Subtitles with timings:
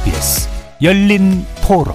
[0.00, 0.48] KBS
[0.80, 1.94] 열린 토론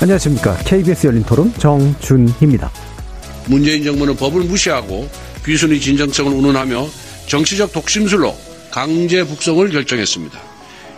[0.00, 0.56] 안녕하십니까.
[0.58, 2.70] KBS 열린 토론 정준희입니다.
[3.46, 5.08] 문재인 정부는 법을 무시하고
[5.44, 6.86] 귀순의 진정성을 운운하며
[7.26, 8.36] 정치적 독심술로
[8.70, 10.38] 강제 북송을 결정했습니다.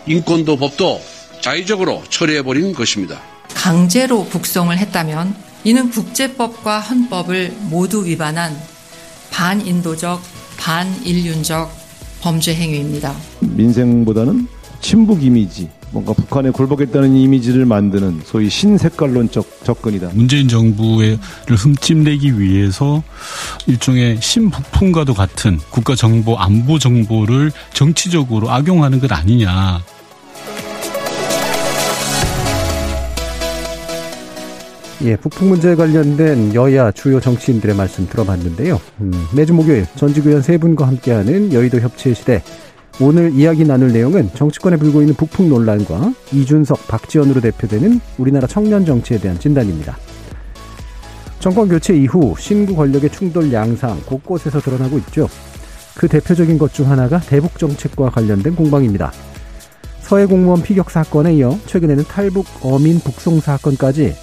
[0.05, 1.01] 인권도 법도
[1.41, 3.19] 자의적으로 처리해버린 것입니다.
[3.55, 8.55] 강제로 북송을 했다면 이는 국제법과 헌법을 모두 위반한
[9.31, 10.21] 반인도적,
[10.59, 11.71] 반인륜적
[12.21, 13.15] 범죄 행위입니다.
[13.39, 14.47] 민생보다는
[14.81, 20.11] 친북 이미지, 뭔가 북한에 굴복했다는 이미지를 만드는 소위 신색깔론적 접근이다.
[20.13, 23.01] 문재인 정부를 흠집내기 위해서
[23.67, 29.81] 일종의 신북풍과도 같은 국가 정보 안보 정보를 정치적으로 악용하는 것 아니냐.
[35.01, 38.81] 예, 북풍 문제에 관련된 여야 주요 정치인들의 말씀 들어봤는데요.
[38.99, 42.43] 음, 매주 목요일 전직 의원 세 분과 함께하는 여의도 협치의 시대.
[42.99, 49.19] 오늘 이야기 나눌 내용은 정치권에 불고 있는 북풍 논란과 이준석, 박지원으로 대표되는 우리나라 청년 정치에
[49.19, 49.97] 대한 진단입니다.
[51.39, 55.29] 정권 교체 이후 신구 권력의 충돌 양상 곳곳에서 드러나고 있죠.
[55.95, 59.13] 그 대표적인 것 중 하나가 대북 정책과 관련된 공방입니다.
[60.01, 64.13] 서해 공무원 피격 사건에 이어 최근에는 탈북 어민 북송 사건까지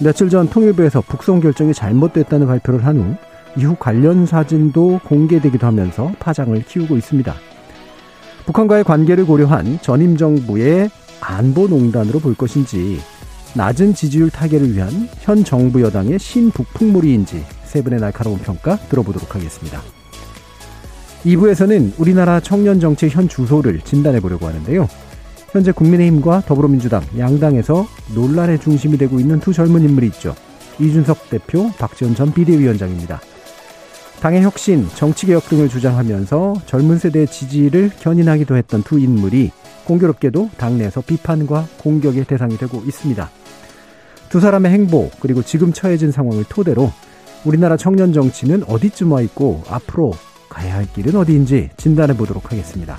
[0.00, 3.16] 며칠 전 통일부에서 북송 결정이 잘못됐다는 발표를 한 후
[3.56, 7.34] 이후 관련 사진도 공개되기도 하면서 파장을 키우고 있습니다.
[8.46, 13.00] 북한과의 관계를 고려한 전임 정부의 안보 농단으로 볼 것인지
[13.54, 19.80] 낮은 지지율 타개를 위한 현 정부 여당의 신북풍몰이인지 세 분의 날카로운 평가 들어보도록 하겠습니다.
[21.24, 24.86] 2부에서는 우리나라 청년 정책 현 주소를 진단해 보려고 하는데요.
[25.50, 30.34] 현재 국민의힘과 더불어민주당 양당에서 논란의 중심이 되고 있는 두 젊은 인물이 있죠.
[30.78, 33.20] 이준석 대표, 박지원 전 비대위원장입니다.
[34.20, 39.52] 당의 혁신, 정치개혁 등을 주장하면서 젊은 세대의 지지를 견인하기도 했던 두 인물이
[39.84, 43.30] 공교롭게도 당내에서 비판과 공격의 대상이 되고 있습니다.
[44.28, 46.92] 두 사람의 행보 그리고 지금 처해진 상황을 토대로
[47.44, 50.12] 우리나라 청년 정치는 어디쯤 와 있고 앞으로
[50.48, 52.98] 가야 할 길은 어디인지 진단해 보도록 하겠습니다.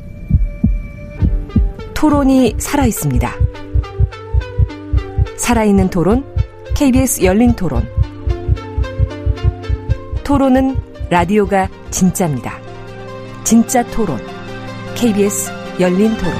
[2.01, 3.31] 토론이 살아 있습니다.
[5.37, 6.25] 살아있는 토론,
[6.75, 7.83] KBS 열린 토론.
[10.23, 10.77] 토론은
[11.11, 12.53] 라디오가 진짜입니다.
[13.43, 14.17] 진짜 토론,
[14.95, 16.33] KBS 열린 토론.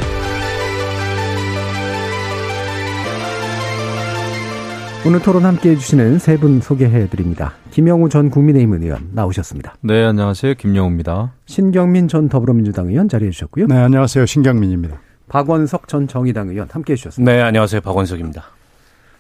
[5.05, 7.53] 오늘 토론 함께 해주시는 세 분 소개해 드립니다.
[7.69, 9.75] 김영우 전 국민의힘 의원 나오셨습니다.
[9.81, 10.55] 네, 안녕하세요.
[10.55, 11.33] 김영우입니다.
[11.45, 13.67] 신경민 전 더불어민주당 의원 자리해 주셨고요.
[13.67, 14.25] 네, 안녕하세요.
[14.25, 14.99] 신경민입니다.
[15.31, 17.31] 박원석 전 정의당 의원 함께 해 주셨습니다.
[17.31, 17.79] 네, 안녕하세요.
[17.79, 18.43] 박원석입니다.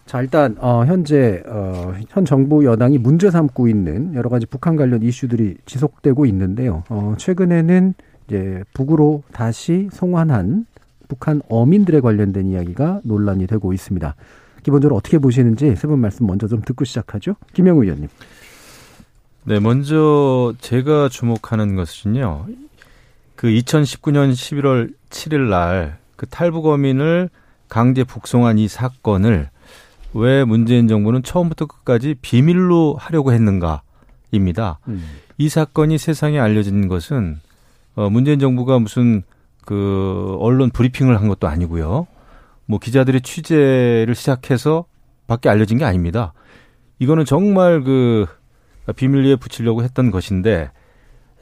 [0.05, 5.01] 자, 일단 어, 현재 어, 현 정부 여당이 문제 삼고 있는 여러 가지 북한 관련
[5.03, 6.83] 이슈들이 지속되고 있는데요.
[6.89, 7.93] 어, 최근에는
[8.27, 10.65] 이제 북으로 다시 송환한
[11.07, 14.13] 북한 어민들에 관련된 이야기가 논란이 되고 있습니다.
[14.63, 17.35] 기본적으로 어떻게 보시는지 세 분 말씀 먼저 좀 듣고 시작하죠.
[17.53, 18.09] 김영우 의원님.
[19.45, 22.47] 네, 먼저 제가 주목하는 것은요.
[23.37, 27.31] 그 2019년 11월 7일 날 그 탈북 어민을
[27.67, 29.49] 강제 북송한 이 사건을
[30.13, 34.77] 왜 문재인 정부는 처음부터 끝까지 비밀로 하려고 했는가입니다.
[34.87, 35.03] 음.
[35.39, 37.39] 이 사건이 세상에 알려진 것은
[37.95, 39.23] 어 문재인 정부가 무슨
[39.65, 42.05] 그 언론 브리핑을 한 것도 아니고요.
[42.67, 44.85] 뭐 기자들의 취재를 시작해서
[45.25, 46.33] 밖에 알려진 게 아닙니다.
[46.99, 48.27] 이거는 정말 그
[48.95, 50.69] 비밀리에 붙이려고 했던 것인데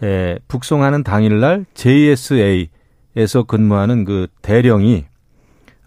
[0.03, 2.69] 에, 북송하는 당일날 JSA
[3.15, 5.05] 에서 근무하는 그 대령이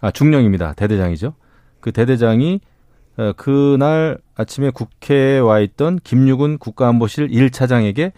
[0.01, 0.73] 아 중령입니다.
[0.73, 1.33] 대대장이죠.
[1.79, 2.59] 그 대대장이
[3.17, 8.11] 어, 그날 아침에 국회에 와 있던 김유근 국가안보실 1차장에게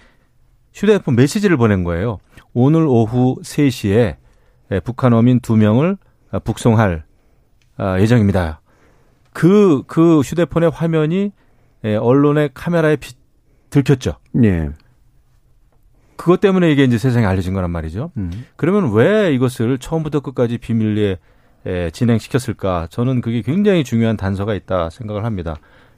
[0.73, 2.19] 휴대폰 메시지를 보낸 거예요.
[2.53, 4.15] 오늘 오후 3시에
[4.83, 5.97] 북한 어민 2명을
[6.43, 7.03] 북송할
[7.77, 8.61] 아, 예정입니다.
[9.33, 11.31] 그, 그 휴대폰의 화면이
[11.83, 13.13] 언론의 카메라에 비,
[13.69, 14.15] 들켰죠.
[14.43, 14.69] 예.
[16.15, 18.11] 그것 때문에 이게 이제 세상에 알려진 거란 말이죠.
[18.17, 18.45] 음.
[18.55, 21.17] 그러면 왜 이것을 처음부터 끝까지 비밀리에
[21.65, 22.87] 에, 진행시켰을까?
[22.89, 25.55] 저는 그게 굉장히 중요한 단서가 있다 생각을 합니다.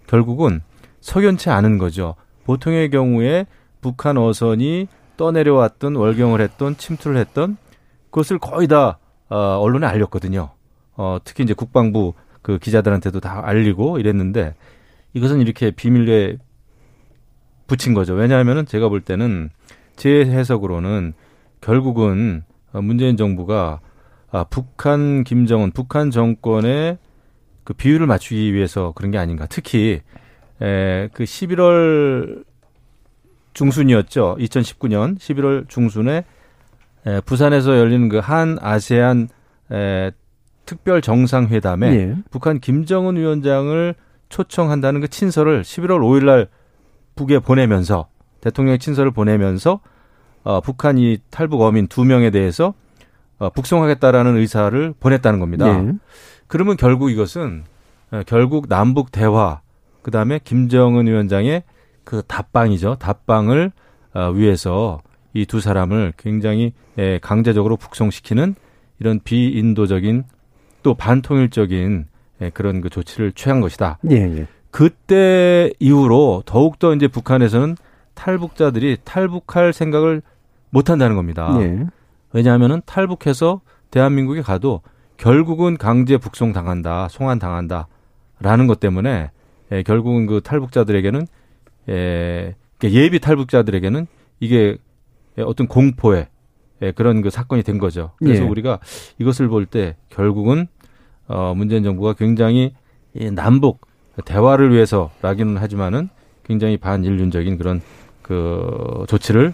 [0.07, 0.61] 결국은
[1.01, 2.15] 석연치 않은 거죠.
[2.45, 3.45] 보통의 경우에
[3.81, 4.87] 북한 어선이
[5.17, 7.57] 떠내려왔던 월경을 했던 침투를 했던
[8.09, 8.99] 그것을 거의 다
[9.29, 10.49] 어, 언론에 알렸거든요.
[10.95, 14.55] 어, 특히 이제 국방부 그 기자들한테도 다 알리고 이랬는데
[15.13, 16.37] 이것은 이렇게 비밀리에
[17.67, 18.13] 붙인 거죠.
[18.13, 19.49] 왜냐하면은 제가 볼 때는
[19.97, 21.13] 제 해석으로는
[21.59, 23.81] 결국은 어, 문재인 정부가
[24.31, 26.97] 아, 북한 김정은 북한 정권의
[27.63, 29.45] 그 비율을 맞추기 위해서 그런 게 아닌가.
[29.49, 30.01] 특히
[30.61, 32.45] 에, 그 11월
[33.53, 34.37] 중순이었죠.
[34.39, 36.23] 2019년 11월 중순에
[37.05, 39.29] 에, 부산에서 열리는 그 한 아세안
[39.71, 40.11] 에,
[40.65, 42.15] 특별 정상회담에 예.
[42.29, 43.95] 북한 김정은 위원장을
[44.29, 46.47] 초청한다는 그 친서를 11월 5일 날
[47.15, 48.07] 북에 보내면서
[48.47, 49.79] 대통령의 친서를 보내면서
[50.43, 52.73] 어, 북한 이 탈북 어민 두 명에 대해서
[53.39, 55.67] 어, 북송하겠다라는 의사를 보냈다는 겁니다.
[55.67, 55.93] 예.
[56.47, 57.63] 그러면 결국 이것은
[58.11, 59.61] 어, 결국 남북 대화
[60.01, 61.63] 그다음에 김정은 위원장의
[62.03, 62.95] 그 답방이죠.
[62.99, 63.71] 답방을
[64.13, 65.01] 어, 위해서
[65.33, 68.55] 이 두 사람을 굉장히 예, 강제적으로 북송시키는
[68.99, 70.23] 이런 비인도적인
[70.81, 72.05] 또 반통일적인
[72.41, 73.99] 예, 그런 그 조치를 취한 것이다.
[74.09, 74.47] 예, 예.
[74.71, 77.75] 그때 이후로 더욱더 이제 북한에서는
[78.17, 80.21] 탈북자들이 탈북할 생각을
[80.71, 81.55] 못 한다는 겁니다.
[81.61, 81.85] 예.
[82.33, 83.61] 왜냐하면은 탈북해서
[83.91, 84.81] 대한민국에 가도
[85.15, 89.31] 결국은 강제 북송 당한다, 송환 당한다라는 것 때문에
[89.71, 91.27] 예, 결국은 그 탈북자들에게는
[91.89, 94.07] 예, 그러니까 예비 탈북자들에게는
[94.39, 94.77] 이게
[95.37, 96.27] 예, 어떤 공포의
[96.81, 98.11] 예, 그런 그 사건이 된 거죠.
[98.19, 98.47] 그래서 예.
[98.47, 98.79] 우리가
[99.19, 100.67] 이것을 볼 때 결국은
[101.27, 102.73] 어 문재인 정부가 굉장히
[103.13, 103.85] 이 남북
[104.25, 106.09] 대화를 위해서라기는 하지만은
[106.43, 107.81] 굉장히 반인륜적인 그런
[108.27, 109.53] 그 조치를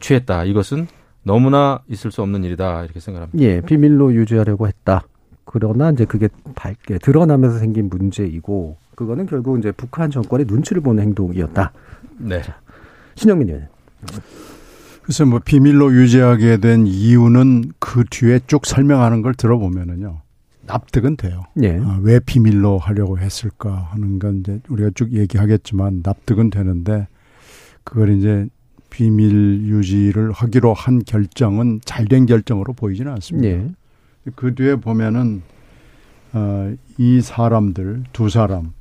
[0.00, 0.44] 취했다.
[0.44, 0.86] 이것은
[1.22, 3.38] 너무나 있을 수 없는 일이다 이렇게 생각합니다.
[3.42, 5.02] 예, 비밀로 유지하려고 했다.
[5.44, 11.72] 그러나 이제 그게 밝게 드러나면서 생긴 문제이고 그거는 결국 이제 북한 정권의 눈치를 보는 행동이었다.
[12.18, 12.42] 네.
[13.14, 13.68] 신영민 의원.
[15.02, 20.20] 그래서 뭐 비밀로 유지하게 된 이유는 그 뒤에 쭉 설명하는 걸 들어보면은요.
[20.66, 21.42] 납득은 돼요.
[21.62, 21.80] 예.
[21.80, 27.08] 아, 왜 비밀로 하려고 했을까 하는 건 이제 우리가 쭉 얘기하겠지만 납득은 되는데
[27.90, 28.46] 그걸 이제
[28.88, 33.48] 비밀 유지를 하기로 한 결정은 잘된 결정으로 보이지는 않습니다.
[33.48, 33.68] 예.
[34.36, 35.42] 그 뒤에 보면은
[36.32, 38.72] 어, 이 사람들 두 사람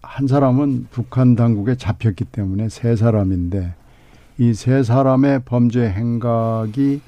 [0.00, 3.74] 한 사람은 북한 당국에 잡혔기 때문에 세 사람인데
[4.38, 7.00] 이 세 사람의 범죄 행각이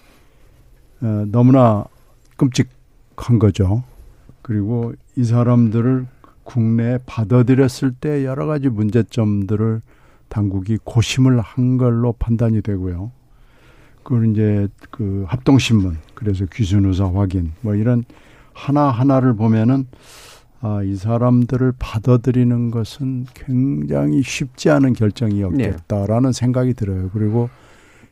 [1.03, 1.85] 어, 너무나
[2.37, 3.85] 끔찍한 거죠.
[4.43, 6.07] 그리고 이 사람들을
[6.43, 9.83] 국내에 받아들였을 때 여러 가지 문제점들을
[10.35, 13.13] 당국이 고심을 한 걸로 판단이 되고요.
[14.03, 18.05] 그걸 이제 그 합동신문, 그래서 귀순의사 확인, 뭐 이런
[18.53, 19.87] 하나하나를 보면은
[20.61, 27.11] 아, 이 사람들을 받아들이는 것은 굉장히 쉽지 않은 결정이었겠다라는 생각이 들어요.
[27.13, 27.49] 그리고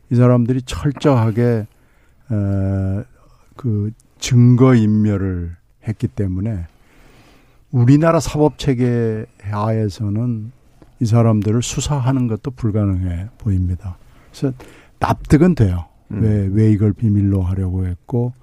[0.09, 3.03] 이 사람들이 철저하게 에,
[3.57, 6.67] 그 증거 인멸을 했기 때문에
[7.71, 10.62] 우리나라 사법 체계 하에서는
[11.03, 13.97] 이 사람들을 수사하는 것도 불가능해 보입니다.
[14.31, 14.55] 그래서
[14.99, 15.85] 납득은 돼요.
[16.11, 16.21] 음.
[16.21, 18.33] 왜, 왜 이걸 비밀로 하려고 했고,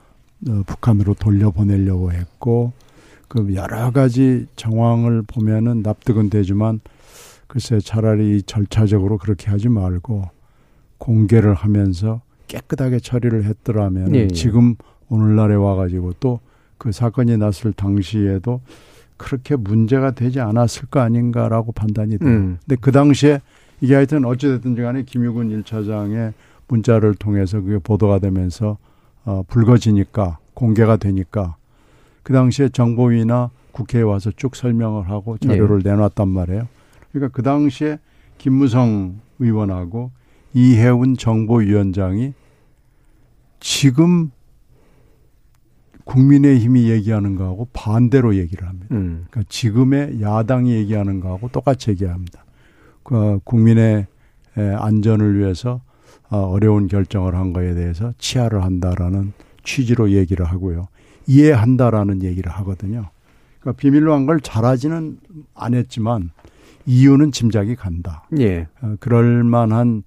[0.48, 2.72] 어, 북한으로 돌려보내려고 했고,
[3.28, 6.80] 그 여러 가지 정황을 보면은 납득은 되지만,
[7.46, 10.28] 글쎄 차라리 절차적으로 그렇게 하지 말고,
[10.98, 14.28] 공개를 하면서 깨끗하게 처리를 했더라면, 예, 예.
[14.28, 14.76] 지금
[15.08, 16.40] 오늘날에 와가지고 또
[16.80, 18.62] 그 사건이 났을 당시에도
[19.20, 22.30] 그렇게 문제가 되지 않았을 거 아닌가라고 판단이 돼요.
[22.30, 22.58] 음.
[22.66, 23.42] 근데 그 당시에
[23.82, 26.32] 이게 하여튼 어찌됐든 간에 김유근 1차장의
[26.68, 28.78] 문자를 통해서 그게 보도가 되면서
[29.26, 31.56] 어, 불거지니까 공개가 되니까
[32.22, 36.66] 그 당시에 정보위나 국회에 와서 쭉 설명을 하고 자료를 내놨단 말이에요.
[37.12, 37.98] 그러니까 그 당시에
[38.38, 40.12] 김무성 의원하고
[40.54, 42.32] 이해운 정보위원장이
[43.60, 44.30] 지금
[46.10, 48.88] 국민의힘이 얘기하는 거하고 반대로 얘기를 합니다.
[48.90, 49.26] 음.
[49.30, 52.44] 그러니까 지금의 야당이 얘기하는 거하고 똑같이 얘기합니다.
[53.02, 54.06] 그 국민의
[54.56, 55.80] 에, 안전을 위해서
[56.28, 59.32] 어, 어려운 결정을 한 거에 대해서 치하를 한다라는
[59.64, 60.88] 취지로 얘기를 하고요.
[61.26, 63.10] 이해한다라는 얘기를 하거든요.
[63.60, 65.18] 그러니까 비밀로 한 걸 잘하지는
[65.54, 66.30] 않았지만
[66.86, 68.26] 이유는 짐작이 간다.
[68.38, 68.66] 예.
[68.82, 70.02] 어, 그럴 만한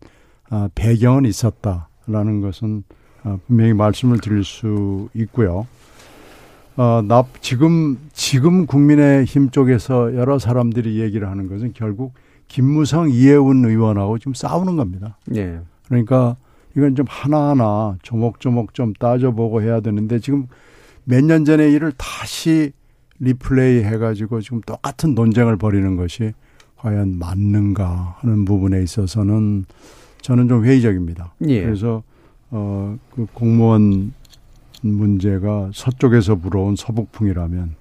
[0.49, 2.83] 어, 배경은 있었다라는 것은
[3.23, 5.65] 어, 분명히 말씀을 드릴 수 있고요.
[6.75, 12.13] 어, 나 지금 지금 국민의힘 쪽에서 여러 사람들이 얘기를 하는 것은 결국
[12.47, 15.17] 김무성 이해운 의원하고 지금 싸우는 겁니다.
[15.35, 15.59] 예.
[15.87, 16.35] 그러니까
[16.75, 20.47] 이건 좀 하나하나 조목조목 좀 따져보고 해야 되는데 지금
[21.03, 22.71] 몇 년 전의 일을 다시
[23.19, 26.33] 리플레이 해가지고 지금 똑같은 논쟁을 벌이는 것이
[26.77, 29.65] 과연 맞는가 하는 부분에 있어서는
[30.21, 31.33] 저는 좀 회의적입니다.
[31.47, 31.61] 예.
[31.63, 32.01] 그래서
[32.49, 34.13] 어, 그 공무원
[34.91, 37.75] 문제가 서쪽에서 불어온 서북풍이라면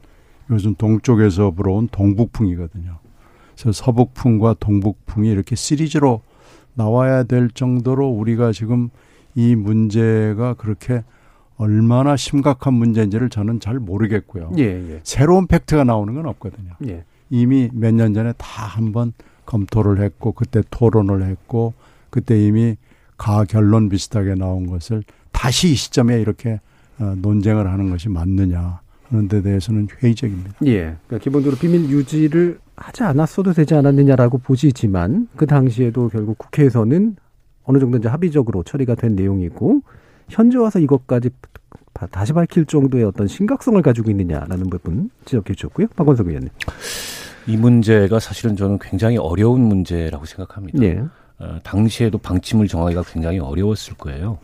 [0.50, 2.98] 요즘 동쪽에서 불어온 동북풍이거든요.
[3.54, 6.20] 그래서 서북풍과 동북풍이 이렇게 시리즈로
[6.74, 8.90] 나와야 될 정도로 우리가 지금
[9.34, 11.02] 이 문제가 그렇게
[11.56, 14.52] 얼마나 심각한 문제인지를 저는 잘 모르겠고요.
[14.58, 15.00] 예, 예.
[15.04, 16.72] 새로운 팩트가 나오는 건 없거든요.
[16.86, 17.04] 예.
[17.30, 19.12] 이미 몇 년 전에 다 한번
[19.46, 21.74] 검토를 했고 그때 토론을 했고
[22.10, 22.76] 그때 이미
[23.16, 26.58] 가 결론 비슷하게 나온 것을 다시 이 시점에 이렇게 어,
[26.98, 30.52] 논쟁을 하는 것이 맞느냐 하는 데 대해서는 회의적입니다.
[30.66, 30.96] 예.
[31.06, 37.16] 그러니까 기본적으로 비밀 유지를 하지 않았어도 되지 않았느냐라고 보시지만 그 당시에도 결국 국회에서는
[37.64, 39.82] 어느 정도 이제 합의적으로 처리가 된 내용이고
[40.28, 41.30] 현재 와서 이것까지
[42.10, 45.88] 다시 밝힐 정도의 어떤 심각성을 가지고 있느냐라는 부분 지적해 주셨고요.
[45.94, 46.48] 박원석 의원님.
[47.46, 50.82] 이 문제가 사실은 저는 굉장히 어려운 문제라고 생각합니다.
[50.82, 51.02] 예.
[51.38, 54.38] 어, 당시에도 방침을 정하기가 굉장히 어려웠을 거예요.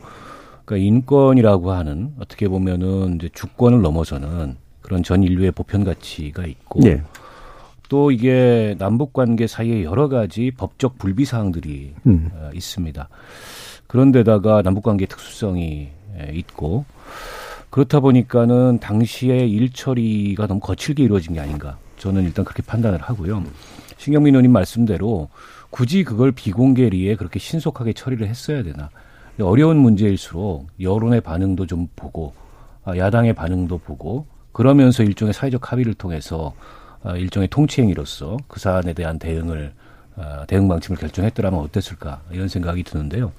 [0.68, 7.02] 그러니까 인권이라고 하는 어떻게 보면은 이제 주권을 넘어서는 그런 전 인류의 보편 가치가 있고 예.
[7.88, 12.30] 또 이게 남북 관계 사이에 여러 가지 법적 불비 사항들이 음.
[12.34, 13.08] 어, 있습니다.
[13.86, 16.84] 그런데다가 남북 관계 특수성이 에, 있고
[17.70, 21.78] 그렇다 보니까는 당시에 일 처리가 너무 거칠게 이루어진 게 아닌가.
[21.96, 23.42] 저는 일단 그렇게 판단을 하고요.
[23.96, 25.30] 신경민 의원님 말씀대로
[25.70, 28.90] 굳이 그걸 비공개리에 그렇게 신속하게 처리를 했어야 되나.
[29.40, 32.34] 어려운 문제일수록 여론의 반응도 좀 보고
[32.84, 36.54] 아, 야당의 반응도 보고 그러면서 일종의 사회적 합의를 통해서
[37.02, 39.72] 아, 일종의 통치행위로서 그 사안에 대한 대응을
[40.16, 43.32] 아, 대응 방침을 결정했더라면 어땠을까 이런 생각이 드는데요.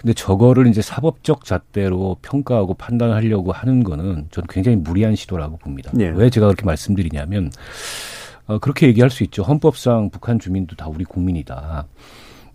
[0.00, 5.92] 근데 저거를 이제 사법적 잣대로 평가하고 판단하려고 하는 거는 저는 굉장히 무리한 시도라고 봅니다.
[5.98, 6.08] 예.
[6.08, 7.50] 왜 제가 그렇게 말씀드리냐면
[8.46, 9.42] 어, 그렇게 얘기할 수 있죠.
[9.42, 11.86] 헌법상 북한 주민도 다 우리 국민이다.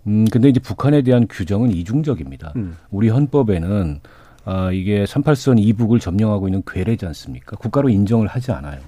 [0.09, 2.53] 음, 근데 이제 북한에 대한 규정은 이중적입니다.
[2.55, 2.75] 음.
[2.89, 3.99] 우리 헌법에는
[4.45, 7.55] 아, 이게 38선 이북을 점령하고 있는 괴뢰지 않습니까?
[7.57, 8.79] 국가로 인정을 하지 않아요.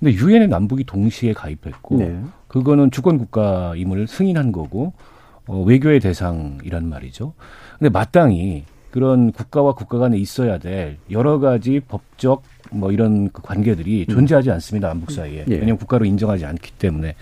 [0.00, 2.20] 근데 유엔에 남북이 동시에 가입했고 네.
[2.48, 4.92] 그거는 주권 국가임을 승인한 거고
[5.46, 7.34] 어, 외교의 대상이란 말이죠.
[7.78, 14.06] 근데 마땅히 그런 국가와 국가 간에 있어야 될 여러 가지 법적 뭐 이런 그 관계들이
[14.06, 14.88] 존재하지 않습니다.
[14.88, 15.44] 남북 사이에.
[15.48, 15.52] 예.
[15.52, 17.14] 왜냐하면 국가로 인정하지 않기 때문에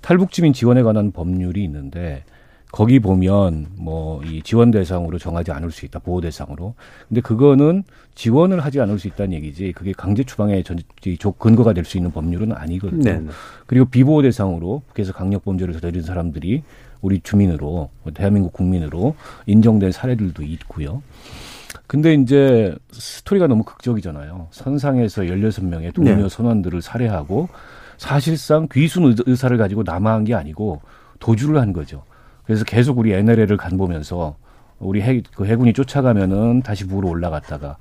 [0.00, 2.24] 탈북 주민 지원에 관한 법률이 있는데
[2.72, 6.74] 거기 보면 뭐 이 지원 대상으로 정하지 않을 수 있다 보호 대상으로
[7.08, 7.82] 근데 그거는
[8.14, 10.78] 지원을 하지 않을 수 있다는 얘기지 그게 강제 추방의 전
[11.38, 13.02] 근거가 될 수 있는 법률은 아니거든요.
[13.02, 13.18] 네.
[13.18, 13.28] 네.
[13.66, 16.62] 그리고 비보호 대상으로 북에서 강력 범죄를 저지른 사람들이
[17.00, 21.02] 우리 주민으로 대한민국 국민으로 인정된 사례들도 있고요.
[21.86, 24.48] 근데 이제 스토리가 너무 극적이잖아요.
[24.50, 26.28] 선상에서 16명의 동료 네.
[26.28, 27.48] 선원들을 살해하고
[27.98, 30.80] 사실상 귀순 의- 의사를 가지고 남아한 게 아니고
[31.18, 32.04] 도주를 한 거죠.
[32.52, 34.36] 그래서 계속 우리 NLL을 간 보면서
[34.78, 37.78] 우리 해, 그 해군이 쫓아가면은 다시 무로 올라갔다가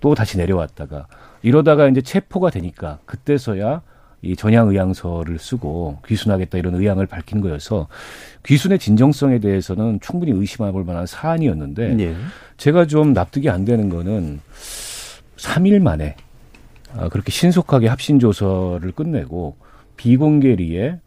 [0.00, 1.06] 또 다시 내려왔다가
[1.42, 3.82] 이러다가 이제 체포가 되니까 그때서야
[4.22, 7.88] 이 전향 의향서를 쓰고 귀순하겠다 이런 의향을 밝힌 거여서
[8.46, 12.16] 귀순의 진정성에 대해서는 충분히 의심해볼 만한 사안이었는데 예.
[12.56, 14.40] 제가 좀 납득이 안 되는 거는
[15.36, 16.16] 3일 만에
[16.96, 19.56] 아, 그렇게 신속하게 합신 조서를 끝내고
[19.98, 20.98] 비공개리에 어,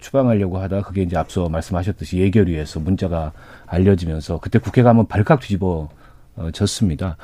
[0.00, 3.32] 추방하려고 하다 그게 이제 앞서 말씀하셨듯이 예결위에서 문자가
[3.66, 5.88] 알려지면서 그때 국회가 한번 발칵 뒤집어
[6.36, 7.16] 어, 졌습니다.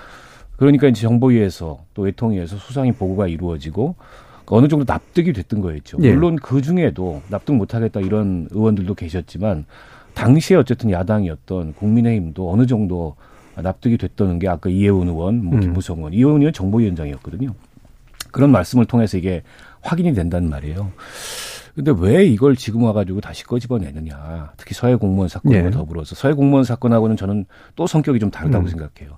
[0.56, 3.96] 그러니까 이제 정보위에서 또 외통위에서 수상이 보고가 이루어지고
[4.46, 5.99] 어느 정도 납득이 됐던 거였죠.
[6.02, 6.12] 예.
[6.12, 9.64] 물론 그 중에도 납득 못하겠다 이런 의원들도 계셨지만
[10.14, 13.16] 당시에 어쨌든 야당이었던 국민의힘도 어느 정도
[13.56, 15.61] 납득이 됐다는 게 아까 이해운 의원, 뭐 음.
[15.61, 17.54] 김무성 의원, 이해운 의원 정보위원장이었거든요.
[18.32, 19.42] 그런 말씀을 통해서 이게
[19.80, 20.90] 확인이 된단 말이에요.
[21.75, 24.52] 근데 왜 이걸 지금 와가지고 다시 꺼집어내느냐.
[24.57, 25.71] 특히 서해 공무원 사건과 예.
[25.71, 28.69] 더불어서 서해 공무원 사건하고는 저는 또 성격이 좀 다르다고 음.
[28.69, 29.16] 생각해요.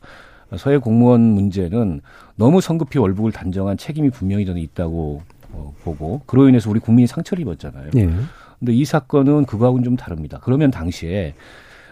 [0.56, 2.00] 서해 공무원 문제는
[2.36, 5.22] 너무 성급히 월북을 단정한 책임이 분명히 저는 있다고
[5.52, 7.90] 어, 보고 그로 인해서 우리 국민이 상처를 입었잖아요.
[7.96, 8.10] 예.
[8.58, 10.40] 근데 이 사건은 그거하고는 좀 다릅니다.
[10.42, 11.34] 그러면 당시에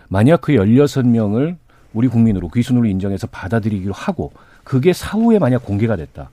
[0.09, 1.57] 만약 그 16명을
[1.93, 4.33] 우리 국민으로 귀순으로 인정해서 받아들이기로 하고
[4.65, 6.31] 그게 사후에 만약 공개가 됐다.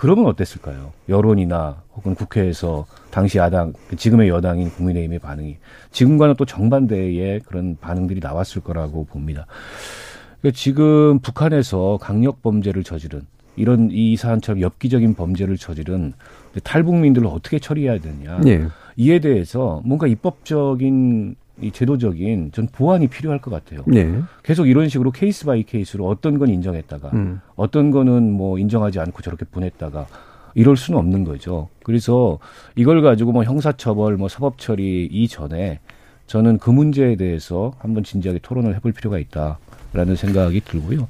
[0.00, 0.94] 그러면 어땠을까요?
[1.10, 5.58] 여론이나 혹은 국회에서 당시 야당, 지금의 여당인 국민의힘의 반응이
[5.90, 9.44] 지금과는 또 정반대의 그런 반응들이 나왔을 거라고 봅니다.
[10.40, 13.26] 그러니까 지금 북한에서 강력 범죄를 저지른
[13.56, 16.14] 이런 이 사안처럼 엽기적인 범죄를 저지른
[16.64, 18.40] 탈북민들을 어떻게 처리해야 되냐.
[18.46, 18.68] 예.
[18.96, 23.84] 이에 대해서 뭔가 입법적인 이 제도적인 전 보완이 필요할 것 같아요.
[23.94, 24.20] 예.
[24.42, 27.40] 계속 이런 식으로 case by case로 어떤 건 인정했다가 음.
[27.56, 30.06] 어떤 거는 뭐 인정하지 않고 저렇게 보냈다가
[30.54, 31.68] 이럴 수는 없는 거죠.
[31.84, 32.38] 그래서
[32.74, 35.80] 이걸 가지고 뭐 형사처벌, 뭐 사법처리 이전에
[36.26, 39.58] 저는 그 문제에 대해서 한번 진지하게 토론을 해볼 필요가 있다.
[39.92, 41.08] 라는 생각이 들고요.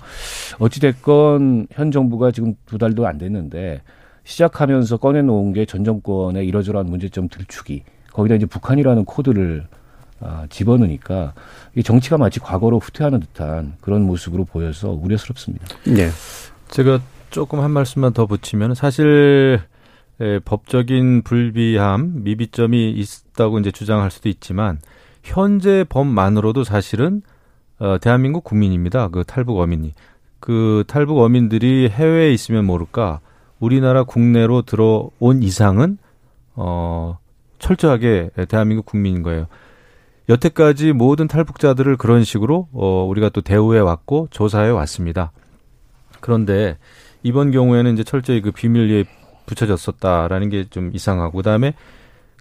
[0.59, 3.83] 어찌됐건 현 정부가 지금 두 달도 안 됐는데
[4.25, 9.67] 시작하면서 꺼내놓은 게 전 정권의 이러저러한 문제점 들추기 거기다 이제 북한이라는 코드를
[10.21, 11.33] 아, 집어넣으니까
[11.75, 15.67] 이 정치가 마치 과거로 후퇴하는 듯한 그런 모습으로 보여서 우려스럽습니다.
[15.85, 16.11] 네.
[16.69, 17.01] 제가
[17.31, 19.61] 조금 한 말씀만 더 붙이면 사실
[20.21, 24.79] 에, 법적인 불비함, 미비점이 있다고 이제 주장할 수도 있지만
[25.23, 27.23] 현재 법만으로도 사실은
[27.79, 29.09] 어, 대한민국 국민입니다.
[29.09, 29.95] 그 탈북 어민이
[30.39, 33.21] 그 탈북 어민들이 해외에 있으면 모를까
[33.59, 35.99] 우리나라 국내로 들어온 이상은
[36.55, 37.19] 어
[37.59, 39.47] 철저하게 대한민국 국민인 거예요.
[40.31, 45.33] 여태까지 모든 탈북자들을 그런 식으로 어 우리가 또 대우해 왔고 조사해 왔습니다.
[46.21, 46.79] 그런데
[47.23, 49.05] 이번 경우에는 이제 철저히 그 비밀리에
[49.47, 51.75] 붙여졌었다라는 게 좀 이상하고 그다음에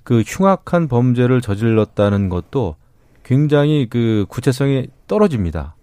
[0.03, 2.75] 그 흉악한 범죄를 저질렀다는 것도
[3.24, 5.75] 굉장히 그 구체성이 떨어집니다.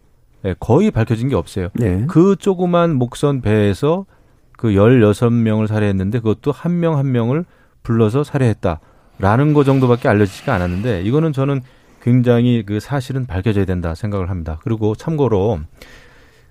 [0.45, 1.69] 예, 거의 밝혀진 게 없어요.
[1.75, 2.05] 네.
[2.09, 4.07] 그 조그만 목선 배에서
[4.57, 7.45] 그 16명을 살해했는데 그것도 한 명한 명을
[7.83, 11.63] 불러서 살해했다라는 거 정도밖에 알려지지가 않았는데 이거는 저는
[12.07, 14.61] 굉장히 그 사실은 밝혀져야 된다 생각을 합니다.
[14.63, 15.59] 그리고 참고로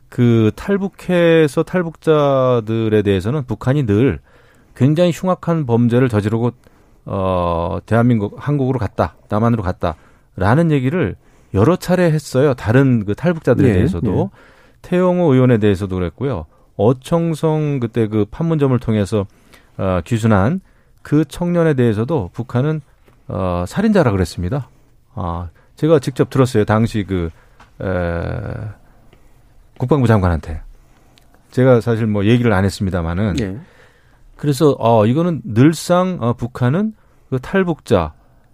[0.09, 4.19] 그 탈북해서 탈북자들에 대해서는 북한이 늘
[4.75, 6.51] 굉장히 흉악한 범죄를 저지르고
[7.05, 11.15] 어 대한민국 한국으로 갔다 남한으로 갔다라는 얘기를
[11.53, 12.53] 여러 차례 했어요.
[12.53, 14.39] 다른 그 탈북자들에 네, 대해서도 네.
[14.81, 16.47] 태영호 의원에 대해서도 그랬고요.
[16.75, 19.25] 어청성 그때 그 판문점을 통해서
[19.77, 20.59] 어, 귀순한
[21.01, 22.81] 그 청년에 대해서도 북한은
[23.29, 24.67] 어, 살인자라 그랬습니다.
[25.15, 26.65] 아, 제가 직접 들었어요.
[26.65, 27.29] 당시 그
[27.81, 27.87] 에,
[29.77, 30.61] 국방부 장관한테.
[31.51, 33.57] 제가 사실 뭐 얘기를 안 했습니다만은 네.
[34.35, 36.93] 그래서 어 이거는 늘상 어, 북한은
[37.29, 38.13] 그 탈북자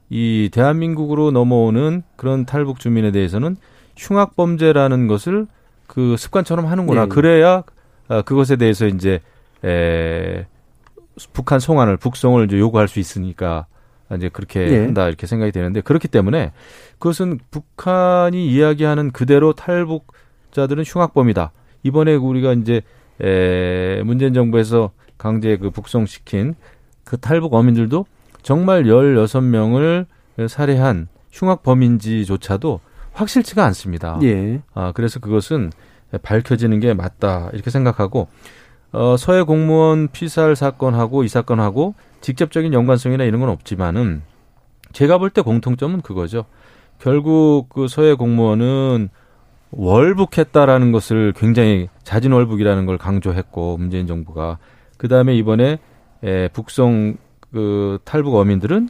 [0.10, 3.58] 이 대한민국으로 넘어오는 그런 탈북 주민에 대해서는
[3.98, 5.48] 흉악 범죄라는 것을
[5.88, 7.04] 그 습관처럼 하는구나.
[7.04, 7.08] 네.
[7.10, 7.64] 그래야
[8.08, 9.20] 어, 그것에 대해서 이제
[9.64, 10.46] 에
[11.34, 13.66] 북한 송환을 북송을 이제 요구할 수 있으니까
[14.16, 14.80] 이제 그렇게 네.
[14.80, 16.52] 한다 이렇게 생각이 되는데 그렇기 때문에
[17.00, 21.52] 그것은 북한이 이야기하는 그대로 탈북자들은 흉악범이다.
[21.84, 22.82] 이번에 우리가 이제
[23.20, 26.56] 에 문재인 정부에서 강제 그 북송시킨
[27.04, 28.06] 그 탈북 어민들도
[28.42, 30.06] 정말 16명을
[30.48, 32.80] 살해한 흉악 범인지조차도
[33.14, 34.20] 확실치가 않습니다.
[34.24, 34.62] 예.
[34.74, 35.72] 아, 그래서 그것은
[36.24, 37.50] 밝혀지는 게 맞다.
[37.54, 38.28] 이렇게 생각하고,
[38.92, 44.22] 어, 서해 공무원 피살 사건하고 이 사건하고 직접적인 연관성이나 이런 건 없지만은
[44.92, 46.46] 제가 볼 때 공통점은 그거죠.
[47.00, 49.10] 결국 그 서해 공무원은
[49.72, 54.58] 월북했다라는 것을 굉장히 자진 월북이라는 걸 강조했고 문재인 정부가
[54.98, 55.80] 그 다음에 이번에
[56.24, 57.18] 에, 북송
[57.52, 58.90] 그 탈북 어민들은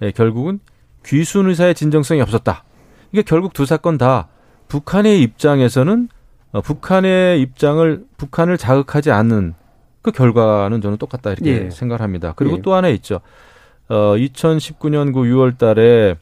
[0.00, 0.60] 에, 결국은
[1.04, 2.64] 귀순 의사의 진정성이 없었다.
[3.12, 4.28] 이게 결국 두 사건 다
[4.68, 6.08] 북한의 입장에서는
[6.52, 9.54] 어, 북한의 입장을 북한을 자극하지 않는
[10.02, 11.70] 그 결과는 저는 똑같다 이렇게 예.
[11.70, 12.32] 생각을 합니다.
[12.36, 12.62] 그리고 예.
[12.62, 13.20] 또 하나 있죠.
[13.88, 16.16] 어 2019년 그 6월 달에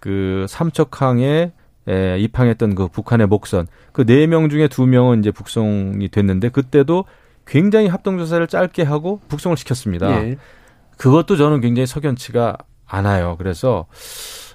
[0.00, 1.52] 그 삼척항에
[1.88, 7.04] 에, 입항했던 그 북한의 목선 그 네 명 중에 두 명은 이제 북송이 됐는데 그때도
[7.46, 10.10] 굉장히 합동 조사를 짧게 하고 북송을 시켰습니다.
[10.24, 10.36] 예.
[10.96, 13.36] 그것도 저는 굉장히 석연치가 않아요.
[13.38, 13.86] 그래서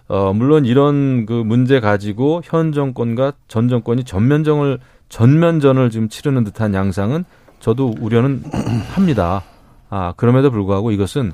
[0.07, 4.79] 어 물론 이런 그 문제 가지고 현 정권과 전 정권이 전면전을
[5.09, 7.25] 전면전을 지금 치르는 듯한 양상은
[7.59, 8.43] 저도 우려는
[8.93, 9.43] 합니다.
[9.89, 11.33] 아 그럼에도 불구하고 이것은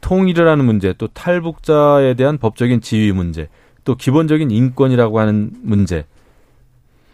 [0.00, 3.48] 통일이라는 문제, 또 탈북자에 대한 법적인 지위 문제,
[3.84, 6.06] 또 기본적인 인권이라고 하는 문제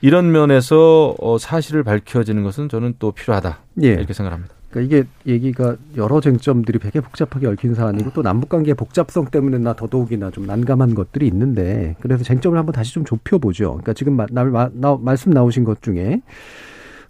[0.01, 3.89] 이런 면에서 어, 사실을 밝혀지는 것은 저는 또 필요하다 예.
[3.89, 4.55] 이렇게 생각합니다.
[4.73, 9.75] 그러니까 이게 얘기가 여러 쟁점들이 되게 복잡하게 얽힌 사안이고 또 남북 관계의 복잡성 때문에 나
[9.75, 13.73] 더더욱이나 좀 난감한 것들이 있는데 그래서 쟁점을 한번 다시 좀 좁혀 보죠.
[13.73, 16.23] 그러니까 지금 마, 나, 마, 나, 말씀 나오신 것 중에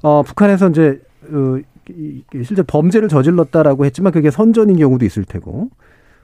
[0.03, 1.59] 어 북한에서 이제 어,
[2.45, 5.71] 실제 범죄를 저질렀다라고 했지만 그게 선전인 경우도 있을 테고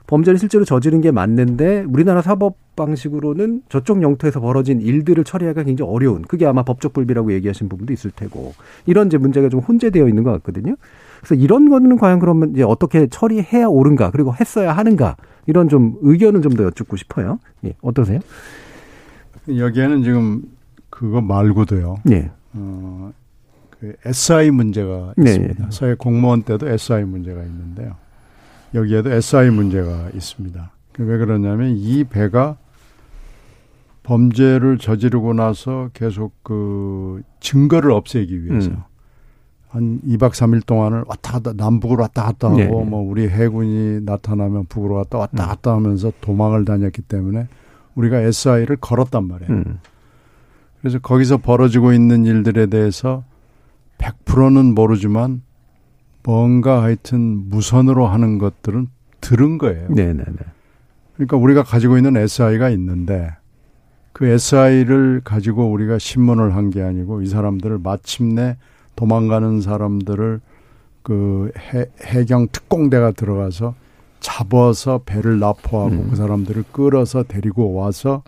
[0.07, 6.23] 범죄를 실제로 저지른 게 맞는데 우리나라 사법 방식으로는 저쪽 영토에서 벌어진 일들을 처리하기가 굉장히 어려운
[6.23, 8.53] 그게 아마 법적 불비라고 얘기하신 부분도 있을 테고
[8.87, 10.75] 이런 이제 문제가 좀 혼재되어 있는 것 같거든요.
[11.19, 15.15] 그래서 이런 거는 과연 그러면 이제 어떻게 처리해야 옳은가 그리고 했어야 하는가
[15.47, 17.39] 이런 좀 의견을 좀더 여쭙고 싶어요.
[17.65, 18.19] 예, 어떠세요?
[19.47, 20.43] 여기에는 지금
[20.89, 21.97] 그거 말고도요.
[22.11, 22.31] 예.
[22.53, 23.11] 어,
[23.79, 25.31] 그 SI 문제가 네.
[25.31, 25.67] 있습니다.
[25.71, 27.95] 서해 공무원 때도 SI 문제가 있는데요.
[28.73, 30.71] 여기에도 SI 문제가 있습니다.
[30.99, 32.57] 왜 그러냐면 이 배가
[34.03, 38.83] 범죄를 저지르고 나서 계속 그 증거를 없애기 위해서 음.
[39.69, 42.65] 한 2박 3일 동안을 왔다 갔다 남북으로 왔다 갔다 하고 네.
[42.67, 45.47] 뭐 우리 해군이 나타나면 북으로 왔다 왔다 음.
[45.47, 47.47] 갔다 하면서 도망을 다녔기 때문에
[47.95, 49.51] 우리가 SI를 걸었단 말이에요.
[49.51, 49.79] 음.
[50.81, 53.23] 그래서 거기서 벌어지고 있는 일들에 대해서
[53.99, 55.41] 100%는 모르지만
[56.23, 58.87] 뭔가 하여튼 무선으로 하는 것들은
[59.21, 59.87] 들은 거예요.
[59.89, 60.35] 네 네 네.
[61.15, 63.29] 그러니까 우리가 가지고 있는 SI가 있는데
[64.13, 68.57] 그 SI를 가지고 우리가 신문을 한 게 아니고 이 사람들을 마침내
[68.99, 70.41] 도망가는 사람들을
[71.03, 73.73] 그 해, 해경 특공대가 들어가서
[74.19, 76.07] 잡아서 배를 납포하고 음.
[76.09, 78.23] 그 사람들을 끌어서 데리고 와서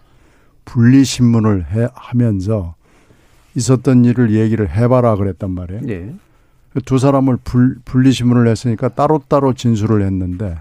[0.64, 2.76] 분리 신문을 해, 하면서
[3.56, 5.82] 있었던 일을 얘기를 해봐라 그랬단 말이에요.
[5.82, 6.16] 네.
[6.72, 10.56] 그두 사람을 불, 분리 신문을 했으니까 따로따로 진술을 했는데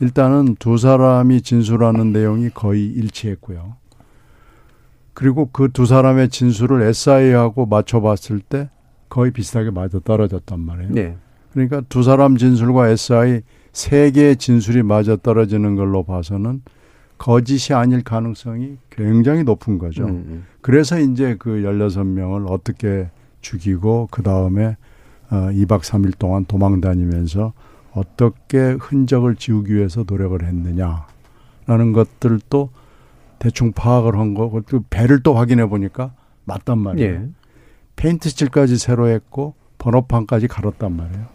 [0.00, 3.76] 일단은 두 사람이 진술하는 내용이 거의 일치했고요.
[5.14, 8.68] 그리고 그 두 사람의 진술을 SI하고 맞춰봤을 때
[9.08, 10.92] 거의 비슷하게 맞아 떨어졌단 말이에요.
[10.92, 11.16] 네.
[11.52, 16.62] 그러니까 두 사람 진술과 SI 세 개의 진술이 맞아 떨어지는 걸로 봐서는
[17.18, 20.06] 거짓이 아닐 가능성이 굉장히 높은 거죠.
[20.06, 23.08] 음, 그래서 이제 그 16명을 어떻게
[23.40, 24.76] 죽이고 그 다음에
[25.30, 27.52] 어 2박 3일 동안 도망 다니면서
[27.92, 32.70] 어떻게 흔적을 지우기 위해서 노력을 했느냐라는 것들도
[33.38, 36.12] 대충 파악을 한 거고 또 배를 또 확인해 보니까
[36.44, 37.14] 맞단 말이에요.
[37.14, 37.28] 예.
[37.96, 41.26] 페인트 칠까지 새로 했고 번호판까지 갈았단 말이에요.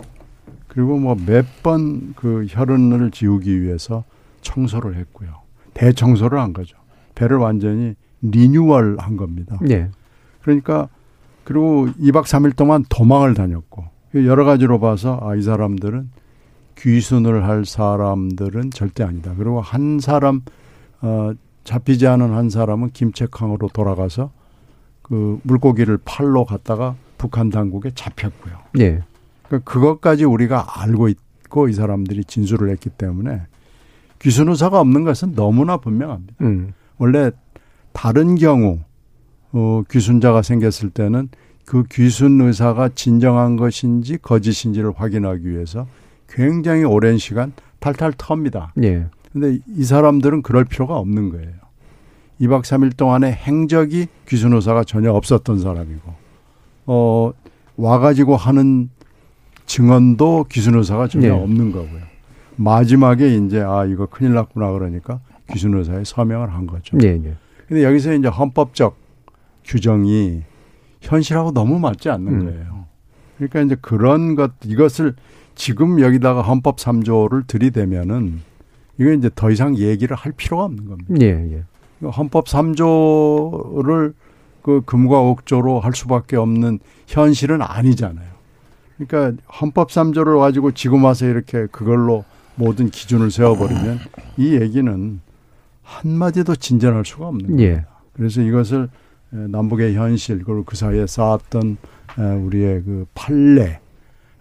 [0.67, 4.03] 그리고 뭐 몇 번 그 혈흔을 지우기 위해서
[4.41, 5.29] 청소를 했고요.
[5.73, 6.77] 대청소를 한 거죠.
[7.15, 9.57] 배를 완전히 리뉴얼 한 겁니다.
[9.69, 9.89] 예.
[10.41, 10.87] 그러니까
[11.43, 16.09] 그리고 2박 3일 동안 도망을 다녔고 여러 가지로 봐서 아, 이 사람들은
[16.77, 19.33] 귀순을 할 사람들은 절대 아니다.
[19.37, 20.41] 그리고 한 사람
[21.01, 21.31] 어,
[21.63, 24.31] 잡히지 않은 한 사람은 김책항으로 돌아가서
[25.09, 28.53] 그 물고기를 팔러 갔다가 북한 당국에 잡혔고요.
[28.79, 29.03] 예.
[29.47, 33.41] 그러니까 그것까지 우리가 알고 있고 이 사람들이 진술을 했기 때문에
[34.19, 36.35] 귀순 의사가 없는 것은 너무나 분명합니다.
[36.41, 36.73] 음.
[36.97, 37.31] 원래
[37.91, 38.79] 다른 경우
[39.51, 41.29] 어, 귀순자가 생겼을 때는
[41.65, 45.87] 그 귀순 의사가 진정한 것인지 거짓인지를 확인하기 위해서
[46.27, 48.73] 굉장히 오랜 시간 탈탈 텁니다.
[48.83, 49.07] 예.
[49.31, 51.53] 근데 이 사람들은 그럴 필요가 없는 거예요.
[52.41, 56.13] 2박 3일 동안의 행적이 귀순 의사가 전혀 없었던 사람이고,
[56.87, 57.33] 어,
[57.75, 58.89] 와가지고 하는
[59.65, 61.41] 증언도 귀순 의사가 전혀 네.
[61.41, 62.01] 없는 거고요.
[62.55, 65.19] 마지막에 이제, 아, 이거 큰일 났구나 그러니까
[65.51, 66.97] 귀순 의사에 서명을 한 거죠.
[67.03, 67.35] 예, 예.
[67.67, 68.97] 근데 여기서 이제 헌법적
[69.63, 70.43] 규정이
[71.01, 72.45] 현실하고 너무 맞지 않는 음.
[72.45, 72.85] 거예요.
[73.37, 75.15] 그러니까 이제 그런 것, 이것을
[75.55, 78.41] 지금 여기다가 헌법 3조를 들이대면은
[78.97, 81.13] 이거 이제 더 이상 얘기를 할 필요가 없는 겁니다.
[81.21, 81.63] 예, 예.
[82.03, 84.13] 헌법 3조를
[84.61, 88.27] 그 금과 옥조로 할 수밖에 없는 현실은 아니잖아요.
[88.97, 93.99] 그러니까 헌법 3조를 가지고 지금 와서 이렇게 그걸로 모든 기준을 세워버리면
[94.37, 95.21] 이 얘기는
[95.83, 97.71] 한마디도 진전할 수가 없는 거예요.
[97.71, 97.85] 예.
[98.13, 98.89] 그래서 이것을
[99.33, 101.77] 에, 남북의 현실 그리고 그 사이에 쌓았던
[102.19, 103.79] 에, 우리의 그 판례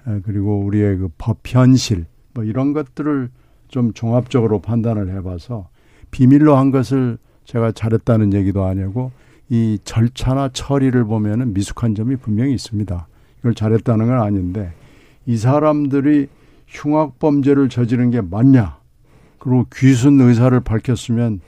[0.07, 3.31] 에, 그리고 우리의 그 법 현실 뭐 이런 것들을
[3.68, 5.68] 좀 종합적으로 판단을 해봐서
[6.11, 7.18] 비밀로 한 것을
[7.49, 9.11] 제가 잘했다는 얘기도 아니고
[9.49, 13.07] 이 절차나 처리를 보면은 미숙한 점이 분명히 있습니다.
[13.41, 14.73] 이걸 잘했다는 건 아닌데
[15.25, 16.29] 이 사람들이
[16.67, 18.77] 흉악 범죄를 저지른 게 맞냐?
[19.39, 21.41] 그리고 귀순 의사를 밝혔으면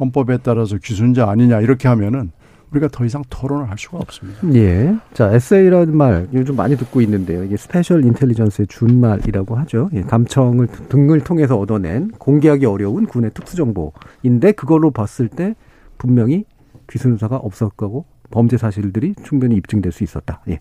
[0.00, 2.32] 헌법에 따라서 귀순자 아니냐 이렇게 하면은
[2.72, 4.40] 우리가 더 이상 토론을 할 수가 없습니다.
[4.54, 4.94] 예.
[5.12, 7.44] 자, SI라는 말 요즘 많이 듣고 있는데요.
[7.44, 9.90] 이게 special intelligence의 준말이라고 하죠.
[9.92, 15.54] 예, 감청을 등을 통해서 얻어낸 공개하기 어려운 군의 특수 정보인데 그걸로 봤을 때
[15.98, 16.44] 분명히
[16.90, 20.40] 귀순 의사가 없었을 거고 범죄 사실들이 충분히 입증될 수 있었다.
[20.48, 20.60] 예.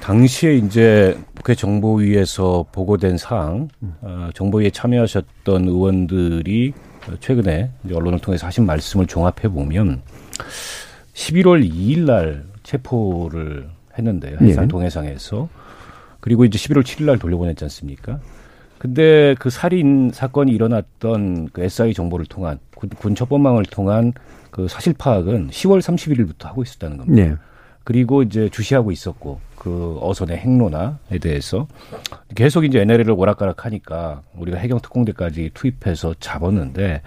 [0.00, 3.68] 당시에 이제 국회 정보위에서 보고된 사항,
[4.00, 6.72] 어, 정보위에 참여하셨던 의원들이
[7.20, 10.02] 최근에 이제 언론을 통해서 하신 말씀을 종합해 보면
[11.14, 13.68] 11월 2일 날 체포를
[13.98, 14.38] 했는데요.
[14.40, 14.68] 해상 예.
[14.68, 15.48] 동해상에서.
[16.20, 18.20] 그리고 이제 11월 7일 날 돌려보냈지 않습니까?
[18.78, 24.12] 근데 그 살인 사건이 일어났던 그 SI 정보를 통한 군, 군 첩보망을 통한
[24.50, 27.22] 그 사실 파악은 10월 31일부터 하고 있었다는 겁니다.
[27.22, 27.36] 예.
[27.84, 31.66] 그리고 이제 주시하고 있었고 그 어선의 행로나에 대해서
[32.34, 37.02] 계속 이제 NLL을 오락가락하니까 우리가 해경 특공대까지 투입해서 잡았는데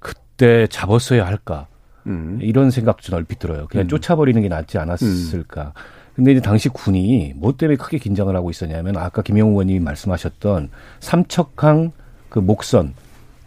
[0.00, 1.66] 그때 잡았어야 할까
[2.06, 2.38] 음.
[2.40, 3.66] 이런 생각도 좀 얼핏 들어요.
[3.68, 3.88] 그냥 음.
[3.88, 5.72] 쫓아버리는 게 낫지 않았을까.
[6.14, 11.92] 근데 이제 당시 군이 뭐 때문에 크게 긴장을 하고 있었냐면 아까 김영우 의원님이 말씀하셨던 삼척항
[12.30, 12.94] 그 목선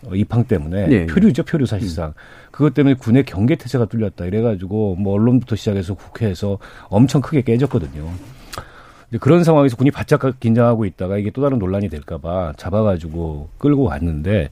[0.05, 1.05] 어, 입항 때문에 예, 예.
[1.07, 2.13] 표류죠 표류 사실상
[2.51, 8.09] 그것 때문에 군의 경계 태세가 뚫렸다 이래가지고 뭐 언론부터 시작해서 국회에서 엄청 크게 깨졌거든요.
[9.19, 14.49] 그런 상황에서 군이 바짝 긴장하고 있다가 이게 또 다른 논란이 될까봐 잡아가지고 끌고 왔는데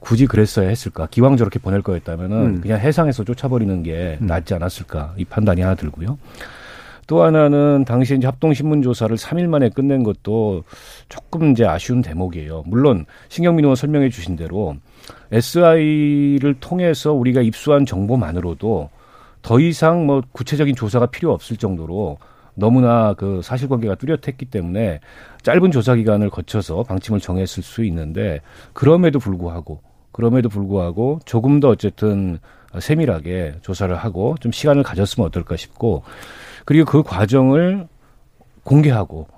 [0.00, 1.06] 굳이 그랬어야 했을까?
[1.10, 2.60] 기왕 저렇게 보낼 거였다면은 음.
[2.60, 5.14] 그냥 해상에서 쫓아버리는 게 낫지 않았을까?
[5.16, 6.18] 이 판단이 하나 들고요.
[7.06, 10.64] 또 하나는 당시 이제 합동신문 조사를 3일 만에 끝낸 것도
[11.08, 12.64] 조금 이제 아쉬운 대목이에요.
[12.66, 14.76] 물론 신경민 의원 설명해 주신 대로
[15.30, 18.90] SI를 통해서 우리가 입수한 정보만으로도
[19.42, 22.18] 더 이상 뭐 구체적인 조사가 필요 없을 정도로
[22.56, 25.00] 너무나 그 사실관계가 뚜렷했기 때문에
[25.42, 28.40] 짧은 조사 기간을 거쳐서 방침을 정했을 수 있는데
[28.72, 32.38] 그럼에도 불구하고 그럼에도 불구하고 조금 더 어쨌든
[32.78, 36.02] 세밀하게 조사를 하고 좀 시간을 가졌으면 어떨까 싶고
[36.64, 37.86] 그리고 그 과정을
[38.64, 39.28] 공개하고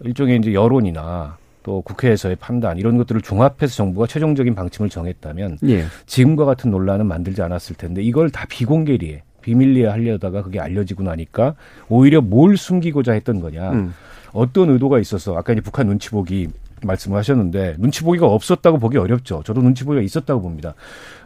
[0.00, 5.84] 일종의 이제 여론이나 또 국회에서의 판단 이런 것들을 종합해서 정부가 최종적인 방침을 정했다면 예.
[6.06, 11.54] 지금과 같은 논란은 만들지 않았을 텐데 이걸 다 비공개리에 비밀리에 하려다가 그게 알려지고 나니까
[11.90, 13.94] 오히려 뭘 숨기고자 했던 거냐 음.
[14.32, 16.48] 어떤 의도가 있어서 아까 이제 북한 눈치 보기
[16.82, 19.42] 말씀을 하셨는데 눈치 보기가 없었다고 보기 어렵죠.
[19.44, 20.74] 저도 눈치 보기가 있었다고 봅니다.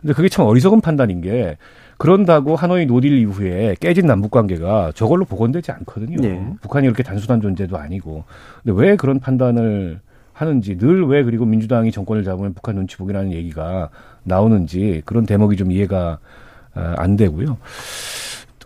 [0.00, 1.57] 근데 그게 참 어리석은 판단인 게
[1.96, 6.18] 그런다고 하노이 no deal 이후에 깨진 남북 관계가 저걸로 복원되지 않거든요.
[6.20, 6.52] 네.
[6.61, 8.24] 북한이 그렇게 단순한 존재도 아니고.
[8.62, 10.00] 근데 왜 그런 판단을
[10.33, 13.88] 하는지 늘 왜 그리고 민주당이 정권을 잡으면 북한 눈치 보기라는 얘기가
[14.22, 16.18] 나오는지 그런 대목이 좀 이해가 아,
[16.74, 17.59] 안 되고요.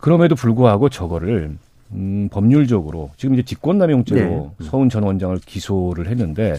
[0.01, 1.57] 그럼에도 불구하고 저거를
[1.93, 6.57] 음, 법률적으로 지금 이제 직권남용죄로 서훈 전 원장을 기소를 했는데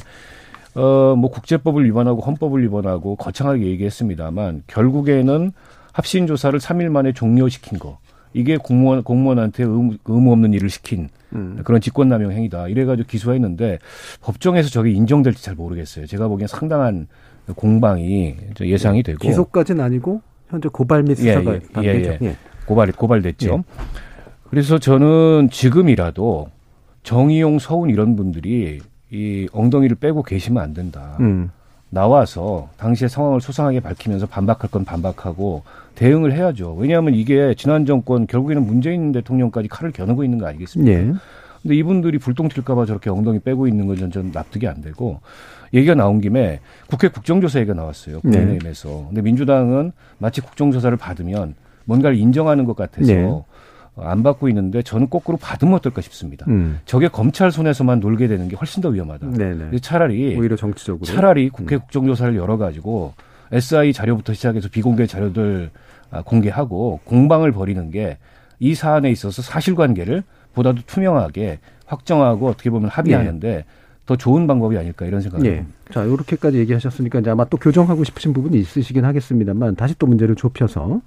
[0.75, 5.51] 어, 뭐 국제법을 위반하고 헌법을 위반하고 거창하게 얘기했습니다만 결국에는
[5.91, 7.99] 합신 조사를 3일 만에 종료시킨 거.
[8.33, 11.59] 이게 공무원 공무원한테 의무, 의무 없는 일을 시킨 음.
[11.63, 12.67] 그런 직권남용 행위다.
[12.67, 13.77] 이래가지고 기소했는데
[14.21, 16.07] 법정에서 저게 인정될지 잘 모르겠어요.
[16.07, 17.07] 제가 보기엔 상당한
[17.55, 20.21] 공방이 예상이 되고 기소까지는 아니고
[20.53, 22.09] 현재 고발 및 예, 수사가 예, 반대죠.
[22.21, 22.35] 예, 예.
[22.67, 23.63] 고발 고발됐죠.
[24.51, 26.49] 그래서 저는 지금이라도
[27.01, 28.79] 정의용, 서훈 이런 분들이
[29.11, 31.17] 이 엉덩이를 빼고 계시면 안 된다.
[31.19, 31.49] 음.
[31.89, 35.63] 나와서 당시의 상황을 소상하게 밝히면서 반박할 건 반박하고
[35.95, 36.75] 대응을 해야죠.
[36.75, 40.91] 왜냐하면 이게 지난 정권 결국에는 문재인 대통령까지 칼을 겨누고 있는 거 아니겠습니까?
[40.91, 41.13] 예.
[41.63, 45.19] 근데 이분들이 불똥 튈까봐 저렇게 엉덩이 빼고 있는 건전 납득이 안 되고
[45.73, 48.21] 얘기가 나온 김에 국회 국정조사 얘기가 나왔어요.
[48.23, 48.31] 네.
[48.37, 49.05] 국민의힘에서.
[49.07, 51.55] 근데 민주당은 마치 국정조사를 받으면
[51.85, 53.23] 뭔가를 인정하는 것 같아서 네.
[53.23, 53.45] 어,
[53.97, 56.45] 안 받고 있는데 저는 거꾸로 받으면 어떨까 싶습니다.
[56.49, 56.79] 음.
[56.85, 59.31] 저게 검찰 손에서만 놀게 되는 게 훨씬 더 위험하다.
[59.31, 59.55] 네네.
[59.55, 61.05] 근데 차라리 오히려 정치적으로.
[61.05, 63.13] 차라리 국회 국정조사를 열어 가지고
[63.51, 65.69] SI 자료부터 시작해서 비공개 자료들
[66.11, 68.17] 아, 공개하고 공방을 벌이는 게
[68.63, 73.65] 이 사안에 있어서 사실관계를 보다도 투명하게 확정하고 어떻게 보면 합의하는데
[74.05, 75.55] 더 좋은 방법이 아닐까 이런 생각을 예.
[75.57, 75.75] 합니다.
[75.91, 81.01] 자, 이렇게까지 얘기하셨으니까 이제 아마 또 교정하고 싶으신 부분이 있으시긴 하겠습니다만 다시 또 문제를 좁혀서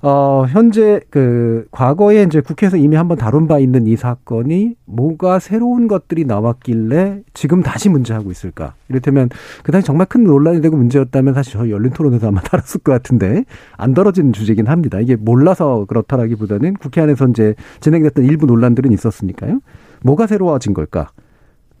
[0.00, 5.88] 어, 현재 그 과거에 이제 국회에서 이미 한번 다룬 바 있는 이 사건이 뭐가 새로운
[5.88, 8.74] 것들이 나왔길래 지금 다시 문제하고 있을까?
[8.88, 9.28] 이를테면
[9.62, 13.44] 그 당시 정말 큰 논란이 되고 문제였다면 사실 저희 열린 토론에서 아마 다뤘을 것 같은데
[13.76, 15.00] 안 다뤄진 주제긴 합니다.
[15.00, 19.60] 이게 몰라서 그렇다라기보다는 국회 안에서 이제 진행됐던 일부 논란들은 있었으니까요.
[20.02, 21.10] 뭐가 새로워진 걸까?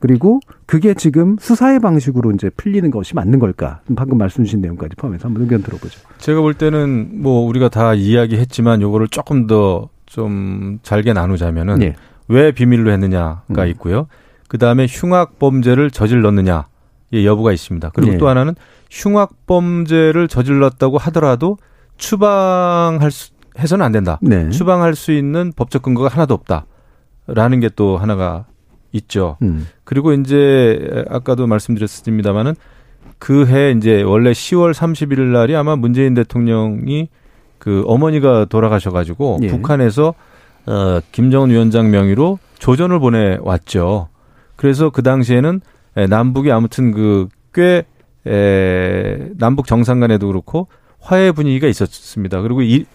[0.04, 3.80] 그리고 그게 지금 수사의 방식으로 이제 풀리는 것이 맞는 걸까?
[3.96, 5.98] 방금 말씀 주신 내용까지 포함해서 한번 의견 들어보죠.
[6.18, 11.96] 제가 볼 때는 뭐 우리가 다 이야기했지만 요거를 조금 더 좀 잘게 나누자면은 예.
[12.28, 13.68] 왜 비밀로 했느냐가 음.
[13.70, 14.06] 있고요.
[14.48, 16.68] 그 다음에 흉악 범죄를 저질렀느냐
[17.12, 17.90] 의 여부가 있습니다.
[17.94, 18.18] 그리고 예.
[18.18, 18.54] 또 하나는
[18.90, 21.58] 흉악 범죄를 저질렀다고 하더라도
[21.96, 24.18] 추방할 수, 해서는 안 된다.
[24.22, 24.48] 네.
[24.50, 26.66] 추방할 수 있는 법적 근거가 하나도 없다
[27.26, 28.46] 라는 게 또 하나가
[28.94, 29.36] 있죠.
[29.42, 29.66] 음.
[29.84, 32.54] 그리고 이제 아까도 말씀드렸습니다마는
[33.18, 37.08] 그해 이제 원래 10월 31일 날이 아마 문재인 대통령이
[37.58, 39.48] 그 어머니가 돌아가셔가지고 예.
[39.48, 40.14] 북한에서
[40.66, 44.08] 어 김정은 위원장 명의로 조전을 보내왔죠.
[44.56, 45.60] 그래서 그 당시에는
[45.96, 47.84] 에, 남북이 아무튼 그꽤
[48.26, 50.68] 에, 남북 정상 간에도 그렇고
[51.00, 52.40] 화해 분위기가 있었습니다.
[52.42, 52.86] 그리고 이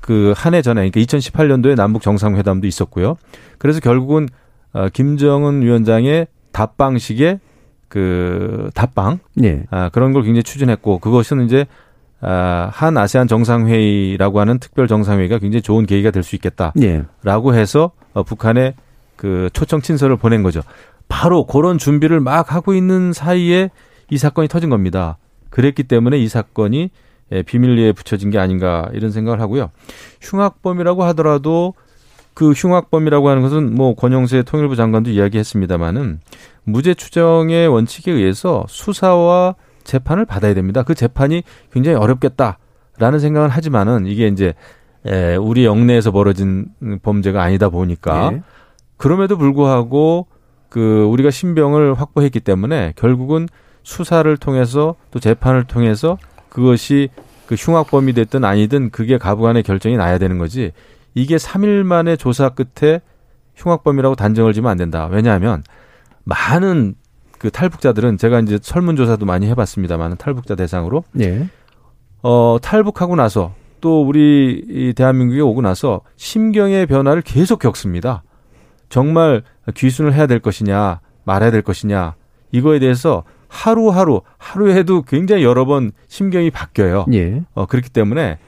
[0.00, 3.16] 그 한 해 전에 그러니까 2018년도에 남북 정상회담도 있었고요.
[3.58, 4.28] 그래서 결국은
[4.72, 7.40] 어, 김정은 위원장의 답방식의
[7.88, 9.64] 그 답방 예.
[9.70, 11.66] 아, 그런 걸 굉장히 추진했고 그것은 이제
[12.20, 17.58] 아, 한 아세안 정상회의라고 하는 특별 정상회의가 굉장히 좋은 계기가 될 수 있겠다라고 예.
[17.58, 18.74] 해서 어, 북한에
[19.16, 20.62] 그 초청 친서를 보낸 거죠.
[21.08, 23.70] 바로 그런 준비를 막 하고 있는 사이에
[24.10, 25.18] 이 사건이 터진 겁니다.
[25.50, 26.90] 그랬기 때문에 이 사건이
[27.32, 29.70] 예, 비밀리에 붙여진 게 아닌가 이런 생각을 하고요.
[30.20, 31.74] 흉악범이라고 하더라도
[32.34, 36.20] 그 흉악범이라고 하는 것은 뭐 권영세 통일부 장관도 이야기했습니다마는
[36.64, 40.82] 무죄 추정의 원칙에 의해서 수사와 재판을 받아야 됩니다.
[40.82, 44.54] 그 재판이 굉장히 어렵겠다라는 생각은 하지만은 이게 이제
[45.06, 46.66] 에, 우리 영내에서 벌어진
[47.02, 48.42] 범죄가 아니다 보니까 예.
[48.96, 50.26] 그럼에도 불구하고
[50.68, 53.48] 그 우리가 신병을 확보했기 때문에 결국은
[53.82, 56.18] 수사를 통해서 또 재판을 통해서
[56.50, 57.08] 그것이
[57.46, 60.72] 그 흉악범이 됐든 아니든 그게 가부간의 결정이 나야 되는 거지.
[61.14, 63.00] 이게 3일 만에 조사 끝에
[63.56, 65.06] 흉악범이라고 단정을 지면 안 된다.
[65.10, 65.62] 왜냐하면
[66.24, 66.94] 많은
[67.38, 71.48] 그 탈북자들은 제가 이제 설문조사도 많이 해봤습니다만 탈북자 대상으로 예.
[72.22, 78.22] 어, 탈북하고 나서 또 우리 이 대한민국에 오고 나서 심경의 변화를 계속 겪습니다.
[78.90, 79.42] 정말
[79.74, 82.14] 귀순을 해야 될 것이냐, 말아야 될 것이냐,
[82.52, 87.06] 이거에 대해서 하루하루, 하루에도 굉장히 여러 번 심경이 바뀌어요.
[87.14, 87.42] 예.
[87.54, 88.38] 어, 그렇기 때문에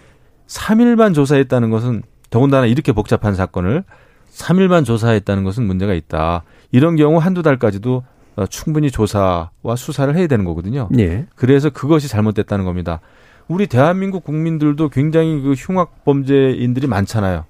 [0.47, 3.85] 3일만 조사했다는 것은 더군다나 이렇게 복잡한 사건을
[4.33, 6.45] 3일만 조사했다는 것은 문제가 있다.
[6.73, 8.03] 이런 경우 한두 달까지도
[8.37, 10.89] 어, 충분히 조사와 수사를 해야 되는 거거든요.
[10.99, 11.27] 예.
[11.37, 13.01] 그래서 그것이 잘못됐다는 겁니다.
[13.49, 17.45] 우리 대한민국 국민들도 굉장히 그 흉악 범죄인들이 많잖아요.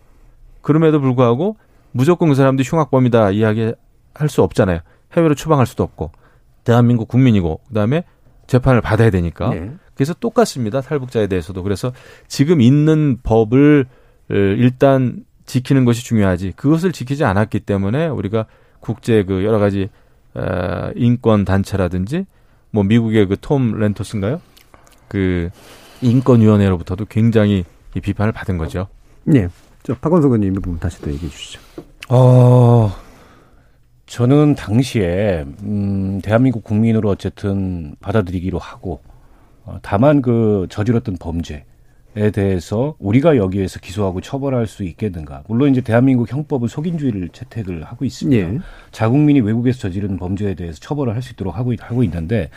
[0.60, 1.56] 그럼에도 불구하고
[1.92, 3.76] 무조건 그 사람들이 흉악범이다 이야기할
[4.28, 4.80] 수 없잖아요.
[5.16, 6.10] 해외로 추방할 수도 없고
[6.64, 8.02] 대한민국 국민이고 그다음에
[8.48, 9.54] 재판을 받아야 되니까.
[9.54, 9.70] 예.
[9.94, 10.80] 그래서 똑같습니다.
[10.80, 11.62] 탈북자에 대해서도.
[11.62, 11.92] 그래서
[12.26, 13.92] 지금 있는 법을 어,
[14.36, 16.52] 일단 지키는 것이 중요하지.
[16.56, 18.46] 그것을 지키지 않았기 때문에 우리가
[18.80, 19.88] 국제 그 여러 가지
[20.34, 22.26] 어, 인권 단체라든지
[22.70, 24.40] 뭐 미국의 그 톰 렌토스인가요?
[25.08, 25.50] 그
[26.00, 27.64] 인권위원회로부터도 굉장히
[27.94, 28.88] 이 비판을 받은 거죠.
[29.34, 29.48] 예.
[29.82, 31.60] 저 박원석 의원님 이 부분 다시 또 얘기해 주시죠.
[32.08, 32.90] 어,
[34.06, 39.00] 저는 당시에 음, 대한민국 국민으로 어쨌든 받아들이기로 하고
[39.64, 41.64] 어, 다만 그 저질렀던 범죄
[42.14, 45.44] 에 대해서 우리가 여기에서 기소하고 처벌할 수 있겠는가?
[45.48, 48.54] 물론 이제 대한민국 형법은 속인주의를 채택을 하고 있습니다.
[48.54, 48.58] 예.
[48.90, 52.50] 자국민이 외국에서 저지른 범죄에 대해서 처벌을 할 수 있도록 하고, 있- 하고 있는데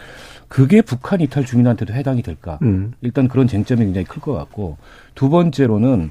[0.49, 2.59] 그게 북한 이탈 주민한테도 해당이 될까?
[2.63, 2.91] 음.
[3.01, 4.75] 일단 그런 쟁점이 굉장히 클 것 같고
[5.13, 6.09] 두 번째로는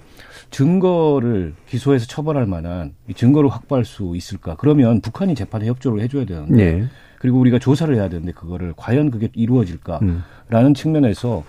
[0.50, 4.54] 증거를 기소해서 처벌할 만한 이 증거를 확보할 수 있을까?
[4.58, 6.84] 그러면 북한이 재판에 협조를 해줘야 되는데 예.
[7.18, 10.74] 그리고 우리가 조사를 해야 되는데 그거를 과연 그게 이루어질까라는 음.
[10.74, 11.42] 측면에서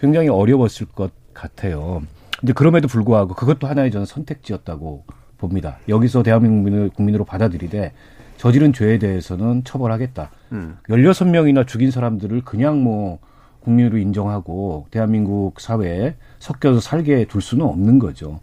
[0.00, 2.02] 굉장히 어려웠을 것 같아요.
[2.38, 5.04] 근데 그럼에도 불구하고 그것도 하나의 저는 선택지였다고
[5.38, 5.78] 봅니다.
[5.88, 7.92] 여기서 대한민국 국민으로 받아들이되
[8.36, 10.30] 저지른 죄에 대해서는 처벌하겠다.
[10.52, 10.76] 음.
[10.88, 13.18] 16명이나 죽인 사람들을 그냥 뭐
[13.60, 18.40] 국민으로 인정하고 대한민국 사회에 섞여서 살게 둘 수는 없는 거죠.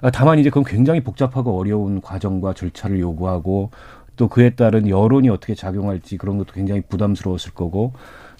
[0.00, 3.70] 아, 다만 이제 그건 굉장히 복잡하고 어려운 과정과 절차를 요구하고
[4.16, 7.92] 또 그에 따른 여론이 어떻게 작용할지 그런 것도 굉장히 부담스러웠을 거고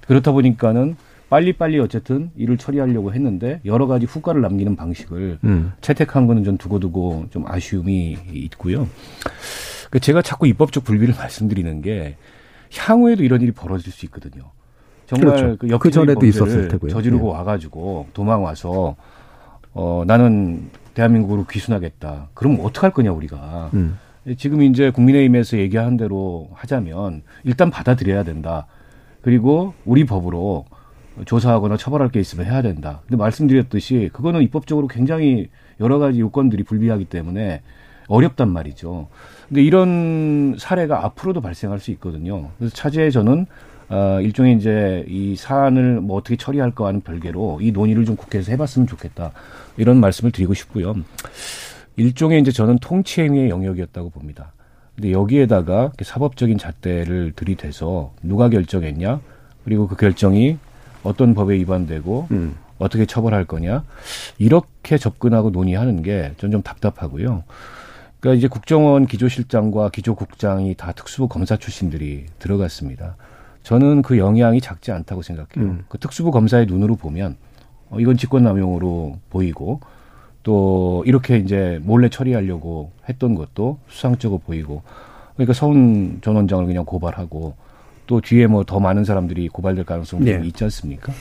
[0.06, 0.96] 그렇다 보니까는
[1.30, 5.72] 빨리빨리 어쨌든 일을 처리하려고 했는데 여러 가지 후과를 남기는 방식을 음.
[5.80, 8.88] 채택한 거는 좀 두고두고 좀 아쉬움이 있고요.
[9.90, 12.16] 그 제가 자꾸 입법적 불비를 말씀드리는 게
[12.76, 14.50] 향후에도 이런 일이 벌어질 수 있거든요.
[15.06, 15.58] 정말 그렇죠.
[15.58, 16.90] 그그 엽기적인 전에도 범죄를 있었을 테고요.
[16.90, 17.32] 저지르고 예.
[17.32, 18.96] 와가지고 도망 와서
[19.72, 22.30] 어 나는 대한민국으로 귀순하겠다.
[22.34, 23.70] 그럼 어떡할 거냐 우리가.
[23.74, 23.98] 음.
[24.36, 28.66] 지금 이제 국민의힘에서 얘기한 대로 하자면 일단 받아들여야 된다.
[29.22, 30.66] 그리고 우리 법으로
[31.24, 33.00] 조사하거나 처벌할 게 있으면 해야 된다.
[33.06, 35.48] 근데 말씀드렸듯이 그거는 입법적으로 굉장히
[35.80, 37.62] 여러 가지 요건들이 불비하기 때문에
[38.08, 39.08] 어렵단 말이죠.
[39.48, 42.50] 근데 이런 사례가 앞으로도 발생할 수 있거든요.
[42.58, 43.46] 그래서 차제에 저는
[43.90, 49.32] 어, 일종의 이제 이 사안을 뭐 어떻게 처리할까와는 별개로 이 논의를 좀 국회에서 해봤으면 좋겠다.
[49.76, 50.94] 이런 말씀을 드리고 싶고요.
[51.96, 54.52] 일종의 이제 저는 통치행위의 영역이었다고 봅니다.
[54.94, 59.20] 근데 여기에다가 사법적인 잣대를 들이대서 누가 결정했냐,
[59.64, 60.58] 그리고 그 결정이
[61.02, 62.56] 어떤 법에 위반되고 음.
[62.78, 63.84] 어떻게 처벌할 거냐,
[64.38, 67.42] 이렇게 접근하고 논의하는 게 전 좀 답답하고요.
[68.20, 73.16] 그러니까 이제 국정원 기조실장과 기조국장이 다 특수부 검사 출신들이 들어갔습니다.
[73.62, 75.70] 저는 그 영향이 작지 않다고 생각해요.
[75.72, 75.84] 음.
[75.88, 77.36] 그 특수부 검사의 눈으로 보면
[77.90, 79.80] 어, 이건 직권남용으로 보이고
[80.42, 84.82] 또 이렇게 이제 몰래 처리하려고 했던 것도 수상적으로 보이고
[85.34, 87.54] 그러니까 서훈 전 원장을 그냥 고발하고
[88.08, 90.40] 또 뒤에 뭐 더 많은 사람들이 고발될 가능성이 네.
[90.44, 91.12] 있지 않습니까?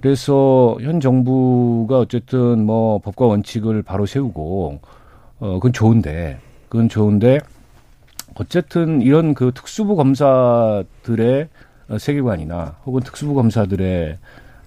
[0.00, 4.80] 그래서 현 정부가 어쨌든 뭐 법과 원칙을 바로 세우고
[5.40, 7.38] 어 그건 좋은데 그건 좋은데
[8.34, 11.48] 어쨌든 이런 그 특수부 검사들의
[11.88, 14.18] 어, 세계관이나 혹은 특수부 검사들의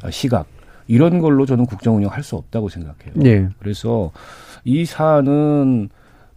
[0.03, 0.47] 어, 시각
[0.87, 3.13] 이런 걸로 저는 국정 운영할 수 없다고 생각해요.
[3.25, 3.49] 예.
[3.59, 4.11] 그래서
[4.63, 5.89] 이 사안은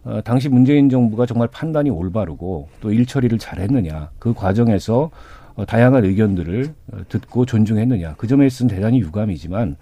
[0.03, 5.11] 어, 당시 문재인 정부가 정말 판단이 올바르고 또 일처리를 잘했느냐 그 과정에서
[5.55, 9.75] 어, 다양한 의견들을 어, 듣고 존중했느냐 그 점에 있어서는 대단히 유감이지만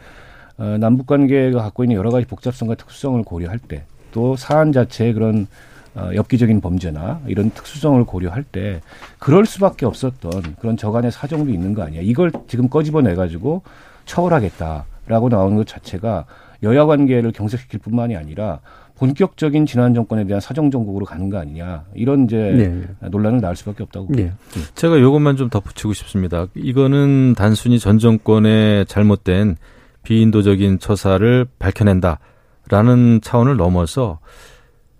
[0.57, 3.83] 어, 남북 관계가 갖고 있는 여러 가지 복잡성과 특수성을 고려할 때
[4.17, 5.47] 또 사안 자체의 그런
[5.93, 8.81] 어, 엽기적인 범죄나 이런 특수성을 고려할 때
[9.19, 12.01] 그럴 수밖에 없었던 그런 저간의 사정도 있는 거 아니야.
[12.01, 13.61] 이걸 지금 꺼집어내 가지고
[14.05, 16.25] 처벌하겠다라고 나오는 것 자체가
[16.63, 18.59] 여야 관계를 경색시킬 뿐만이 아니라
[18.97, 23.07] 본격적인 지난 정권에 대한 사정 정국으로 가는 거 아니냐 이런 이제 네.
[23.09, 24.33] 논란을 낳을 수밖에 없다고 예.
[24.73, 26.47] 제가 요것만 좀 덧붙이고 싶습니다.
[26.55, 29.57] 이거는 단순히 전 정권의 잘못된
[30.01, 34.19] 비인도적인 처사를 밝혀낸다라는 차원을 넘어서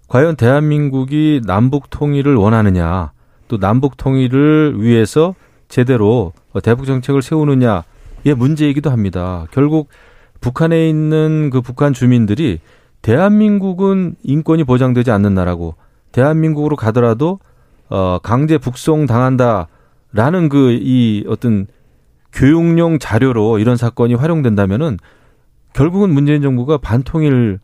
[0.07, 3.11] 과연 대한민국이 남북 통일을 원하느냐
[3.47, 5.33] 또 남북 통일을 위해서
[5.69, 6.33] 제대로
[6.63, 9.47] 대북 정책을 세우느냐의 문제이기도 합니다.
[9.51, 9.89] 결국
[10.39, 12.59] 북한에 있는 그 북한 주민들이
[13.01, 15.75] 대한민국은 인권이 보장되지 않는 나라고
[16.11, 17.39] 대한민국으로 가더라도
[17.89, 21.67] 어 강제 북송 당한다라는 그 이 어떤
[22.33, 24.97] 교육용 자료로 이런 사건이 활용된다면은
[25.73, 27.59] 결국은 문재인 정부가 반통일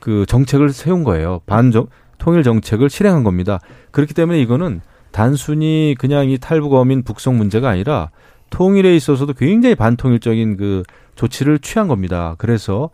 [0.00, 1.40] 그 정책을 세운 거예요.
[1.46, 1.86] 반정
[2.18, 3.60] 통일 정책을 실행한 겁니다.
[3.90, 4.80] 그렇기 때문에 이거는
[5.12, 8.10] 단순히 그냥 이 탈북 어민 북송 문제가 아니라
[8.50, 10.82] 통일에 있어서도 굉장히 반통일적인 그
[11.18, 12.36] 조치를 취한 겁니다.
[12.38, 12.90] 그래서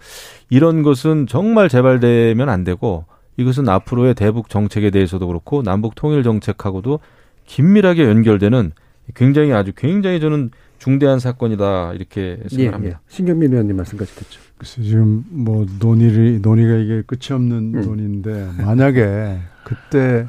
[0.49, 3.05] 이런 것은 정말 재발되면 안 되고
[3.37, 7.01] 이것은 앞으로의 대북 정책에 대해서도 그렇고 남북 통일 정책하고도
[7.45, 8.73] 긴밀하게 연결되는
[9.15, 13.01] 굉장히 아주 굉장히 저는 중대한 사건이다 이렇게 예, 생각합니다.
[13.03, 13.15] 예.
[13.15, 14.41] 신경민 의원님 말씀까지 듣죠.
[14.57, 17.83] 글쎄 지금 뭐 논의를 논의가 이게 끝이 없는 음.
[17.83, 20.27] 논의인데 만약에 그때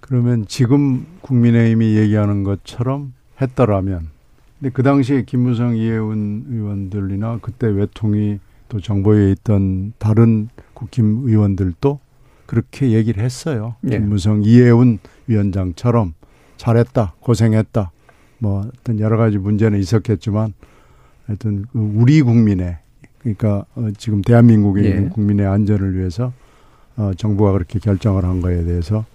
[0.00, 4.08] 그러면 지금 국민의힘이 얘기하는 것처럼 했더라면
[4.60, 8.38] 근데 그 당시에 김무성 이해운 의원들이나 그때 외통위
[8.68, 11.98] 또 정보에 있던 다른 국힘 의원들도
[12.44, 13.76] 그렇게 얘기를 했어요.
[13.84, 13.90] 예.
[13.90, 16.12] 김무성 이해운 위원장처럼
[16.58, 17.90] 잘했다 고생했다
[18.38, 20.52] 뭐 어떤 여러 가지 문제는 있었겠지만
[21.26, 22.76] 하여튼 그 우리 국민의
[23.20, 24.88] 그러니까 어, 지금 대한민국에 예.
[24.90, 26.34] 있는 국민의 안전을 위해서
[26.96, 29.06] 어, 정부가 그렇게 결정을 한 거에 대해서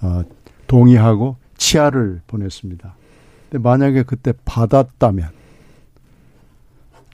[0.00, 0.22] 어,
[0.66, 2.94] 동의하고 치아를 보냈습니다.
[3.50, 5.28] 근데 만약에 그때 받았다면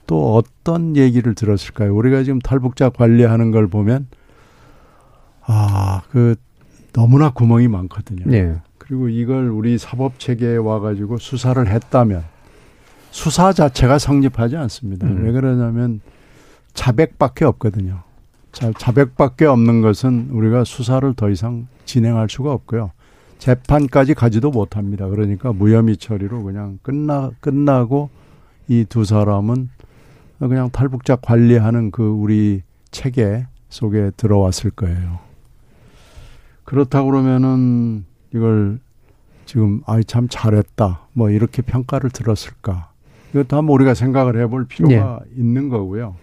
[0.07, 1.95] 또 어떤 얘기를 들었을까요?
[1.95, 4.07] 우리가 지금 탈북자 관리하는 걸 보면
[5.41, 6.35] 아, 그
[6.93, 8.31] 너무나 구멍이 많거든요.
[8.33, 8.55] 예.
[8.77, 12.23] 그리고 이걸 우리 사법 체계에 와 가지고 수사를 했다면
[13.11, 15.07] 수사 자체가 성립하지 않습니다.
[15.07, 15.23] 음.
[15.23, 16.01] 왜 그러냐면
[16.73, 18.01] 자백밖에 없거든요.
[18.51, 22.91] 자, 자백밖에 없는 것은 우리가 수사를 더 이상 진행할 수가 없고요.
[23.43, 25.09] 재판까지 가지도 못합니다.
[25.09, 28.09] 그러니까 무혐의 처리로 그냥 끝나 끝나고
[28.69, 29.67] 이 두 사람은
[30.39, 35.19] 그냥 탈북자 관리하는 그 우리 체계 속에 들어왔을 거예요.
[36.63, 38.79] 그렇다 그러면은 이걸
[39.45, 42.91] 지금 아이 참 잘했다 뭐 이렇게 평가를 들었을까
[43.31, 46.15] 이것도 한번 우리가 생각을 해볼 필요가 있는 거고요.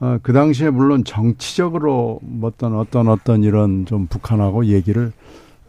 [0.00, 5.12] 어, 그 당시에 물론 정치적으로 어떤 어떤 어떤 이런 좀 북한하고 얘기를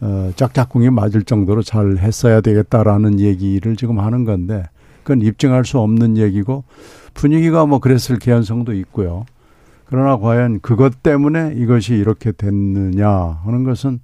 [0.01, 4.63] 어, 짝짝꿍이 맞을 정도로 잘 했어야 되겠다라는 얘기를 지금 하는 건데
[5.03, 6.63] 그건 입증할 수 없는 얘기고
[7.13, 9.25] 분위기가 뭐 그랬을 개연성도 있고요.
[9.85, 13.99] 그러나 과연 그것 때문에 이것이 이렇게 됐느냐 하는 것은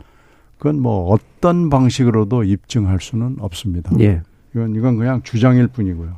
[0.58, 3.91] 그건 뭐 어떤 방식으로도 입증할 수는 없습니다.
[4.00, 4.22] 예.
[4.54, 6.18] 이건 이건 그냥 주장일 뿐이고요.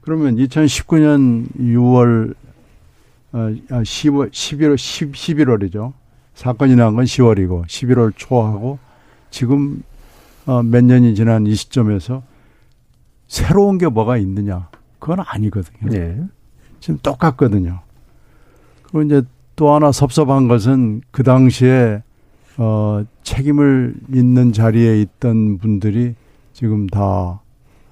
[0.00, 2.34] 그러면 2019년 6월
[3.32, 5.92] 어, 10월 11월 10, 11월이죠.
[6.34, 8.78] 사건이 난 건 10월이고 11월 초하고
[9.30, 9.82] 지금
[10.46, 12.22] 어, 몇 년이 지난 이 시점에서
[13.28, 14.68] 새로운 게 뭐가 있느냐?
[14.98, 15.92] 그건 아니거든요.
[15.94, 16.20] 예.
[16.80, 17.80] 지금 똑같거든요.
[18.82, 19.22] 그리고 이제
[19.56, 22.02] 또 하나 섭섭한 것은 그 당시에
[22.56, 26.14] 어, 책임을 있는 자리에 있던 분들이
[26.52, 27.40] 지금 다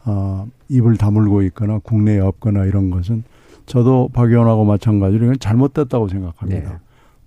[0.04, 3.24] 어, 입을 다물고 있거나 국내에 없거나 이런 것은
[3.66, 6.70] 저도 박 의원하고 마찬가지로 이건 잘못됐다고 생각합니다.
[6.70, 6.78] 네.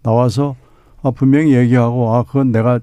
[0.03, 0.55] 나와서
[1.03, 2.79] 아, 분명히 얘기하고 아 그건 내가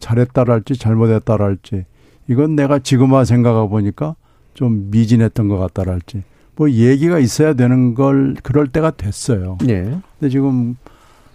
[0.00, 1.84] 잘했다랄지 잘못했다랄지
[2.28, 4.14] 이건 내가 지금 와 생각해 보니까
[4.54, 6.22] 좀 미진했던 것 같다랄지
[6.56, 9.58] 뭐 얘기가 있어야 되는 걸 그럴 때가 됐어요.
[9.68, 9.82] 예.
[10.18, 10.76] 근데 지금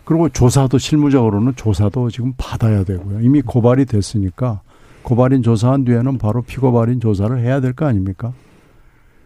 [0.03, 3.21] 그리고 조사도 실무적으로는 조사도 지금 받아야 되고요.
[3.21, 4.61] 이미 고발이 됐으니까
[5.03, 8.33] 고발인 조사한 뒤에는 바로 피고발인 조사를 해야 될 거 아닙니까?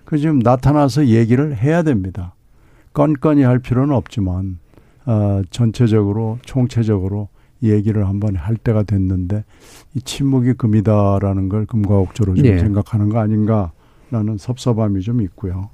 [0.06, 2.34] 그 지금 나타나서 얘기를 해야 됩니다.
[2.94, 4.60] 건건히 할 필요는 없지만
[5.06, 7.30] 어, 전체적으로 총체적으로
[7.64, 9.43] 얘기를 한번 할 때가 됐는데
[9.95, 12.60] 이 침묵이 금이다라는 걸 금과 옥조로 좀 예.
[12.60, 15.70] 생각하는 거 아닌가라는 섭섭함이 좀 있고요.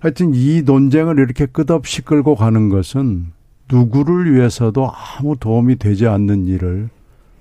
[0.00, 3.26] 하여튼 이 논쟁을 이렇게 끝없이 끌고 가는 것은
[3.70, 6.88] 누구를 위해서도 아무 도움이 되지 않는 일을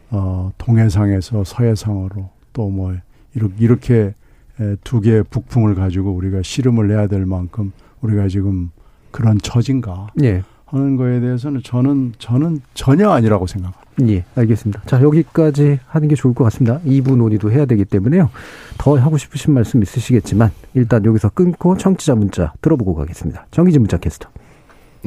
[0.09, 2.95] 어, 동해상에서 서해상으로 또 뭐
[3.35, 4.13] 이렇게, 이렇게
[4.59, 8.71] 에, 두 개의 북풍을 가지고 우리가 씨름을 해야 될 만큼 우리가 지금
[9.11, 10.43] 그런 처진가 예.
[10.75, 13.85] 하는 거에 대해서는 저는 저는 전혀 아니라고 생각합니다.
[14.07, 14.81] 예, 알겠습니다.
[14.85, 16.79] 자, 여기까지 하는 게 좋을 것 같습니다.
[16.85, 18.29] 2부 논의도 해야 되기 때문에요.
[18.77, 23.47] 더 하고 싶으신 말씀 있으시겠지만, 일단 여기서 끊고 청취자 문자 들어보고 가겠습니다.
[23.51, 24.29] 정기진 문자 캐스터.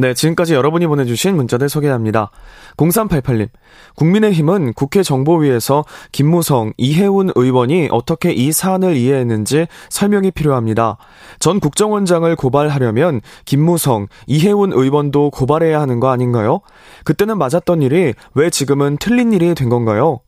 [0.01, 2.31] 네, 지금까지 여러분이 보내주신 문자들 소개합니다.
[2.77, 3.49] 0388님,
[3.97, 10.99] 국민의힘은 국회 정보위에서 김무성, 이해운 의원이 어떻게 이 사안을 이해했는지 설명이 필요합니다.
[11.41, 16.61] 전 국정원장을 고발하려면 김무성, 이해운 의원도 고발해야 하는 거 아닌가요?
[17.03, 20.21] 그때는 맞았던 일이 왜 지금은 틀린 일이 된 건가요?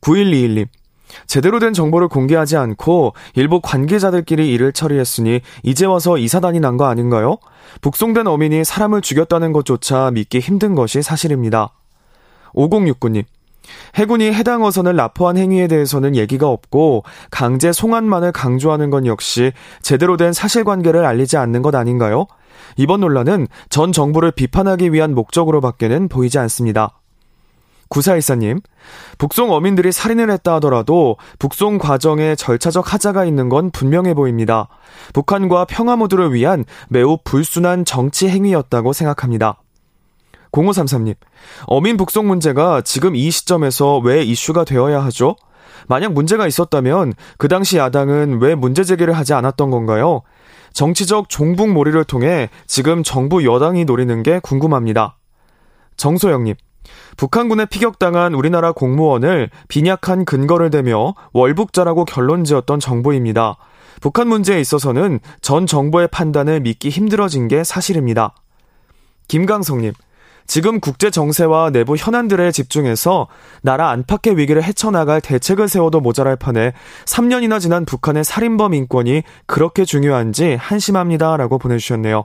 [0.00, 0.68] 9121님,
[1.26, 6.86] 제대로 된 정보를 공개하지 않고 일부 관계자들끼리 일을 처리했으니 이제 와서 이 사단이 난 거
[6.86, 7.38] 아닌가요?
[7.80, 11.70] 북송된 어민이 사람을 죽였다는 것조차 믿기 힘든 것이 사실입니다.
[12.54, 13.24] 5069님.
[13.96, 19.52] 해군이 해당 어선을 납포한 행위에 대해서는 얘기가 없고 강제 송환만을 강조하는 건 역시
[19.82, 22.26] 제대로 된 사실관계를 알리지 않는 것 아닌가요?
[22.76, 27.00] 이번 논란은 전 정부를 비판하기 위한 목적으로 밖에는 보이지 않습니다.
[27.88, 28.60] 구사일사님,
[29.18, 34.68] 북송 어민들이 살인을 했다 하더라도 북송 과정에 절차적 하자가 있는 건 분명해 보입니다.
[35.12, 39.62] 북한과 평화 모두를 위한 매우 불순한 정치 행위였다고 생각합니다.
[40.52, 41.14] 0533님,
[41.66, 45.36] 어민 북송 문제가 지금 이 시점에서 왜 이슈가 되어야 하죠?
[45.88, 50.22] 만약 문제가 있었다면 그 당시 야당은 왜 문제 제기를 하지 않았던 건가요?
[50.72, 55.16] 정치적 종북몰이를 통해 지금 정부 여당이 노리는 게 궁금합니다.
[55.96, 56.54] 정소영님,
[57.16, 63.56] 북한군에 피격당한 우리나라 공무원을 빈약한 근거를 대며 월북자라고 결론 지었던 정부입니다.
[64.00, 68.34] 북한 문제에 있어서는 전 정부의 판단을 믿기 힘들어진 게 사실입니다.
[69.28, 69.92] 김강성님,
[70.46, 73.26] 지금 국제 정세와 내부 현안들에 집중해서
[73.62, 76.72] 나라 안팎의 위기를 헤쳐나갈 대책을 세워도 모자랄 판에
[77.04, 82.24] 3년이나 지난 북한의 살인범 인권이 그렇게 중요한지 한심합니다라고 보내주셨네요.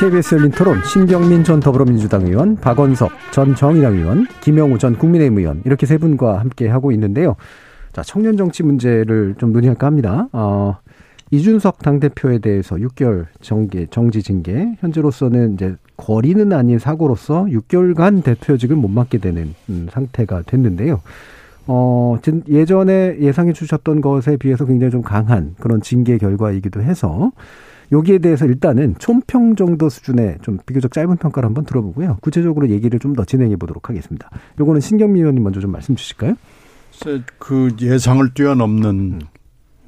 [0.00, 5.60] KBS 열린 토론 신경민 전 더불어민주당 의원, 박원석 전 정의당 의원, 김영우 전 국민의힘 의원
[5.66, 7.36] 이렇게 세 분과 함께 하고 있는데요.
[7.92, 10.26] 자 청년 정치 문제를 좀 논의할까 합니다.
[10.32, 10.78] 어,
[11.30, 18.76] 이준석 당 대표에 대해서 6개월 정계, 정지 징계, 현재로서는 이제 거리는 아닌 사고로서 6개월간 대표직을
[18.76, 21.02] 못 맡게 되는 음, 상태가 됐는데요.
[21.66, 22.16] 어,
[22.48, 27.32] 예전에 예상해 주셨던 것에 비해서 굉장히 좀 강한 그런 징계 결과이기도 해서
[27.92, 32.18] 여기에 대해서 일단은 총평 정도 수준의 좀 비교적 짧은 평가를 한번 들어보고요.
[32.20, 34.30] 구체적으로 얘기를 좀 더 진행해 보도록 하겠습니다.
[34.60, 36.34] 요거는 신경미 의원님 먼저 좀 말씀 주실까요?
[37.38, 39.20] 그 예상을 뛰어넘는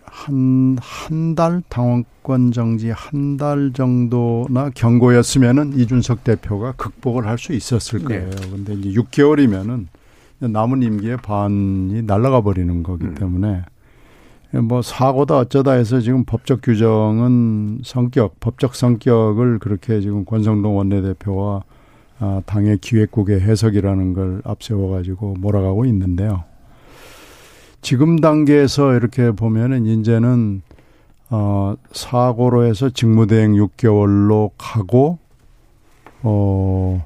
[0.05, 8.01] 한, 한 달 당원권 정지 한 달 정도나 경고였으면은 이준석 대표가 극복을 할 수 있었을
[8.01, 8.05] 네.
[8.07, 8.31] 거예요.
[8.31, 8.51] 네.
[8.51, 9.87] 근데 이제 6개월이면은
[10.41, 13.15] 남은 임기의 반이 날아가 버리는 거기 음.
[13.15, 13.63] 때문에
[14.61, 21.63] 뭐 사고다 어쩌다 해서 지금 법적 규정은 성격, 법적 성격을 그렇게 지금 권성동 원내대표와
[22.19, 26.45] 아, 당의 기획국의 해석이라는 걸 앞세워 가지고 몰아가고 있는데요.
[27.81, 30.63] 지금 단계에서 이렇게 보면은 이제는
[31.31, 35.19] 어 사고로 해서 직무대행 6개월로 가고
[36.23, 37.05] 어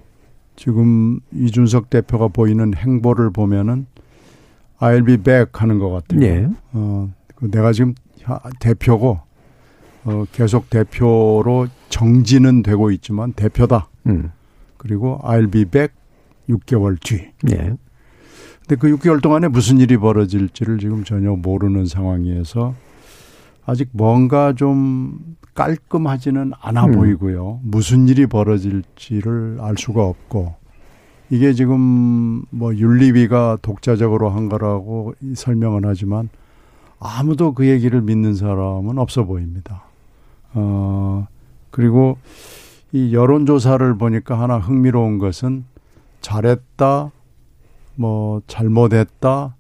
[0.57, 3.87] 지금 이준석 대표가 보이는 행보를 보면은
[4.81, 6.21] I'll be back 하는 것 같아요.
[6.21, 6.49] 네.
[6.75, 7.95] 어그 내가 지금
[8.61, 9.20] 대표고
[10.05, 13.89] 어, 계속 대표로 정지는 되고 있지만 대표다.
[14.07, 14.30] 음.
[14.76, 15.95] 그리고 I'll be back
[16.49, 17.32] 6개월 뒤.
[17.43, 17.72] 네.
[18.61, 22.74] 근데 그 6개월 동안에 무슨 일이 벌어질지를 지금 전혀 모르는 상황이어서
[23.64, 26.93] 아직 뭔가 좀 깔끔하지는 않아 음.
[26.93, 27.61] 보이고요.
[27.64, 30.55] 무슨 일이 벌어질지를 알 수가 없고
[31.30, 36.28] 이게 지금 뭐 윤리위가 독자적으로 한 거라고 설명은 하지만
[36.99, 39.85] 아무도 그 얘기를 믿는 사람은 없어 보입니다.
[40.55, 41.27] 어,
[41.71, 42.17] 그리고
[42.93, 45.65] 이 여론조사를 보니까 하나 흥미로운 것은
[46.23, 47.11] 잘했다,
[47.97, 49.55] 뭐 잘못했다,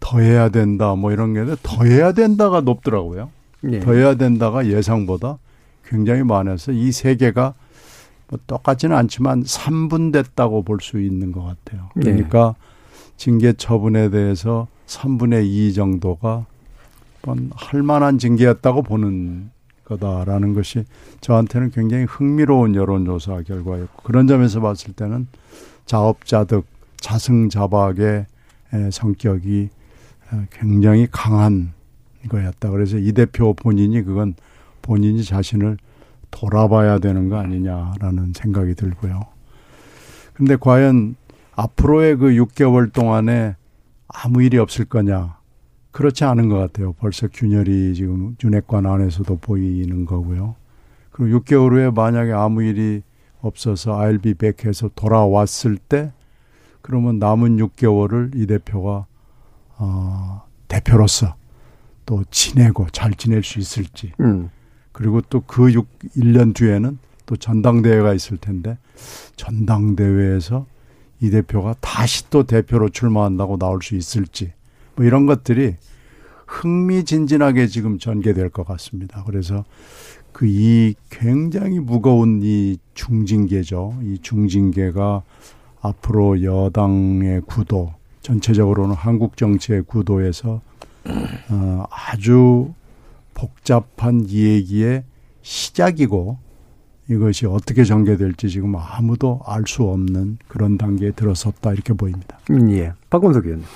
[0.00, 3.30] 더 해야 된다, 뭐 이런 게 더 해야 된다가 높더라고요.
[3.62, 3.80] 네.
[3.80, 5.38] 더 해야 된다가 예상보다
[5.86, 7.54] 굉장히 많아서 이 세 개가
[8.28, 11.88] 뭐 똑같지는 않지만 3분 됐다고 볼 수 있는 것 같아요.
[11.94, 12.54] 그러니까
[13.16, 16.46] 징계 처분에 대해서 3분의 2 정도가
[17.54, 19.50] 할 만한 징계였다고 보는
[19.84, 20.84] 거다라는 것이
[21.20, 25.26] 저한테는 굉장히 흥미로운 여론조사 결과였고 그런 점에서 봤을 때는
[25.86, 26.64] 자업자득
[26.96, 28.26] 자승자박의
[28.90, 29.68] 성격이
[30.50, 31.72] 굉장히 강한
[32.28, 32.70] 거였다.
[32.70, 34.34] 그래서 이 대표 본인이 그건
[34.80, 35.76] 본인이 자신을
[36.30, 39.20] 돌아봐야 되는 거 아니냐라는 생각이 들고요.
[40.32, 41.16] 근데 과연
[41.54, 43.56] 앞으로의 그 6개월 동안에
[44.08, 45.36] 아무 일이 없을 거냐?
[45.92, 46.94] 그렇지 않은 것 같아요.
[46.94, 50.56] 벌써 균열이 지금 윤핵관 안에서도 보이는 거고요.
[51.10, 53.02] 그리고 6개월 후에 만약에 아무 일이
[53.40, 56.12] 없어서 ILB 백해서 돌아왔을 때
[56.80, 59.06] 그러면 남은 6개월을 이 대표가
[59.78, 61.34] 어, 대표로서
[62.06, 64.12] 또 지내고 잘 지낼 수 있을지.
[64.20, 64.50] 음.
[64.92, 65.86] 그리고 또 그 6,
[66.16, 68.78] 1년 뒤에는 또 전당대회가 있을 텐데
[69.36, 70.66] 전당대회에서
[71.20, 74.52] 이 대표가 다시 또 대표로 출마한다고 나올 수 있을지.
[74.94, 75.76] 뭐 이런 것들이
[76.46, 79.22] 흥미진진하게 지금 전개될 것 같습니다.
[79.24, 79.64] 그래서
[80.32, 83.98] 그 이 굉장히 무거운 이 중징계죠.
[84.02, 85.22] 이 중징계가
[85.80, 90.60] 앞으로 여당의 구도, 전체적으로는 한국 정치의 구도에서
[91.50, 92.72] 어, 아주
[93.34, 95.04] 복잡한 얘기의
[95.42, 96.38] 시작이고
[97.10, 102.38] 이것이 어떻게 전개될지 지금 아무도 알 수 없는 그런 단계에 들어섰다 이렇게 보입니다.
[102.50, 102.92] 음, 예.
[103.10, 103.66] 박건석 의원님.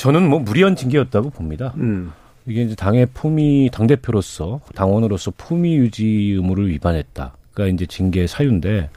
[0.00, 1.74] 저는 뭐 무리한 징계였다고 봅니다.
[1.76, 2.10] 음.
[2.46, 7.36] 이게 이제 당의 품위 당 대표로서 당원으로서 품위 유지 의무를 위반했다.
[7.52, 8.88] 그러니까 이제 징계 사유인데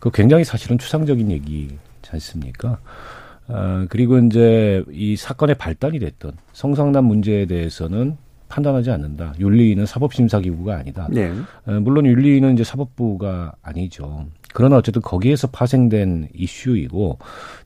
[0.00, 1.78] 그 굉장히 사실은 추상적인 얘기지
[2.10, 2.78] 않습니까?
[3.46, 8.16] 아, 그리고 이제 이 사건의 발단이 됐던 성상남 문제에 대해서는
[8.48, 9.34] 판단하지 않는다.
[9.38, 11.06] 윤리위는 사법심사기구가 아니다.
[11.12, 11.32] 네.
[11.64, 14.26] 어, 물론 윤리위는 이제 사법부가 아니죠.
[14.52, 17.18] 그러나 어쨌든 거기에서 파생된 이슈이고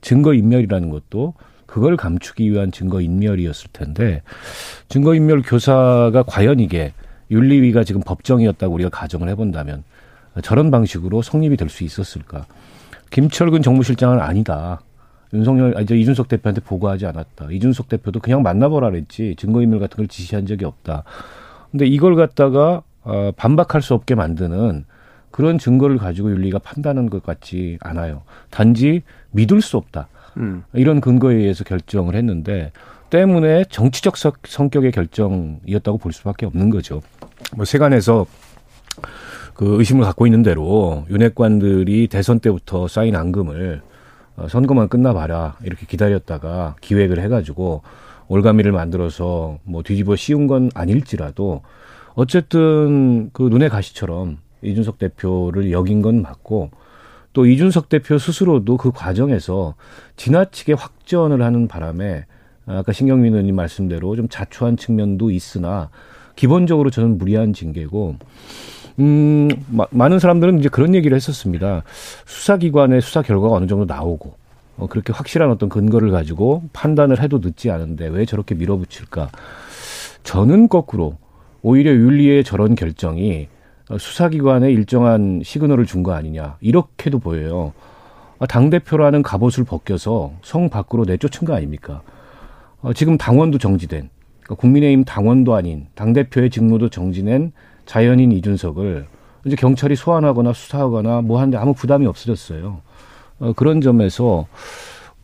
[0.02, 1.32] 증거 인멸이라는 것도
[1.68, 4.22] 그걸 감추기 위한 증거 인멸이었을 텐데
[4.88, 6.94] 증거 인멸 교사가 과연 이게
[7.30, 9.84] 윤리위가 지금 법정이었다고 우리가 가정을 해본다면
[10.42, 12.46] 저런 방식으로 성립이 될 수 있었을까?
[13.10, 14.80] 김철근 정무실장은 아니다.
[15.34, 17.48] 윤석열, 아, 이제 이준석 대표한테 보고하지 않았다.
[17.50, 21.04] 이준석 대표도 그냥 만나보라 그랬지 증거인멸 같은 걸 지시한 적이 없다.
[21.70, 24.86] 근데 이걸 갖다가 어, 반박할 수 없게 만드는
[25.30, 28.22] 그런 증거를 가지고 윤리가 판단한 것 같지 않아요.
[28.48, 29.02] 단지
[29.32, 30.08] 믿을 수 없다.
[30.38, 30.64] 음.
[30.72, 32.72] 이런 근거에 의해서 결정을 했는데
[33.10, 37.02] 때문에 정치적 성격의 결정이었다고 볼 수밖에 없는 거죠.
[37.56, 38.26] 뭐 세간에서
[39.54, 43.82] 그 의심을 갖고 있는 대로 윤핵관들이 대선 때부터 쌓인 앙금을
[44.36, 47.82] 어, 선거만 끝나봐라 이렇게 기다렸다가 기획을 해가지고
[48.28, 51.62] 올가미를 만들어서 뭐 뒤집어 씌운 건 아닐지라도
[52.14, 56.70] 어쨌든 그 눈의 가시처럼 이준석 대표를 여긴 건 맞고
[57.32, 59.74] 또 이준석 대표 스스로도 그 과정에서
[60.16, 62.26] 지나치게 확전을 하는 바람에
[62.66, 65.90] 아까 신경민 의원님 말씀대로 좀 자초한 측면도 있으나
[66.36, 68.16] 기본적으로 저는 무리한 징계고
[69.00, 71.84] 음, 마, 많은 사람들은 이제 그런 얘기를 했었습니다.
[72.26, 74.34] 수사기관의 수사 결과가 어느 정도 나오고,
[74.76, 79.30] 어, 그렇게 확실한 어떤 근거를 가지고 판단을 해도 늦지 않은데 왜 저렇게 밀어붙일까?
[80.24, 81.16] 저는 거꾸로
[81.62, 83.48] 오히려 윤리의 저런 결정이
[83.96, 86.56] 수사기관에 일정한 시그널을 준 거 아니냐.
[86.60, 87.72] 이렇게도 보여요.
[88.38, 92.02] 아, 당대표라는 갑옷을 벗겨서 성 밖으로 내쫓은 거 아닙니까?
[92.82, 94.10] 어, 지금 당원도 정지된,
[94.42, 97.52] 그러니까 국민의힘 당원도 아닌, 당 대표의 직무도 정지된
[97.86, 99.06] 자연인 이준석을
[99.44, 102.80] 이제 경찰이 소환하거나 수사하거나 뭐 하는데 아무 부담이 없어졌어요.
[103.40, 104.46] 어, 그런 점에서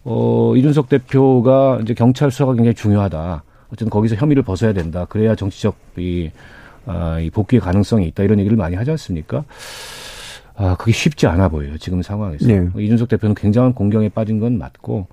[0.02, 3.42] 어, 이준석 대표가 이제 경찰 수사가 굉장히 중요하다.
[3.68, 5.04] 어쨌든 거기서 혐의를 벗어야 된다.
[5.08, 6.30] 그래야 정치적 이,
[6.86, 8.22] 아, 이 복귀의 가능성이 있다.
[8.22, 9.44] 이런 얘기를 많이 하지 않습니까?
[10.56, 11.76] 아, 그게 쉽지 않아 보여요.
[11.78, 12.46] 지금 상황에서.
[12.46, 12.68] 네.
[12.76, 15.08] 이준석 대표는 굉장한 공경에 빠진 건 맞고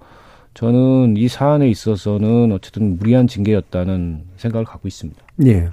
[0.53, 5.21] 저는 이 사안에 있어서는 어쨌든 무리한 징계였다는 생각을 갖고 있습니다.
[5.45, 5.69] 예.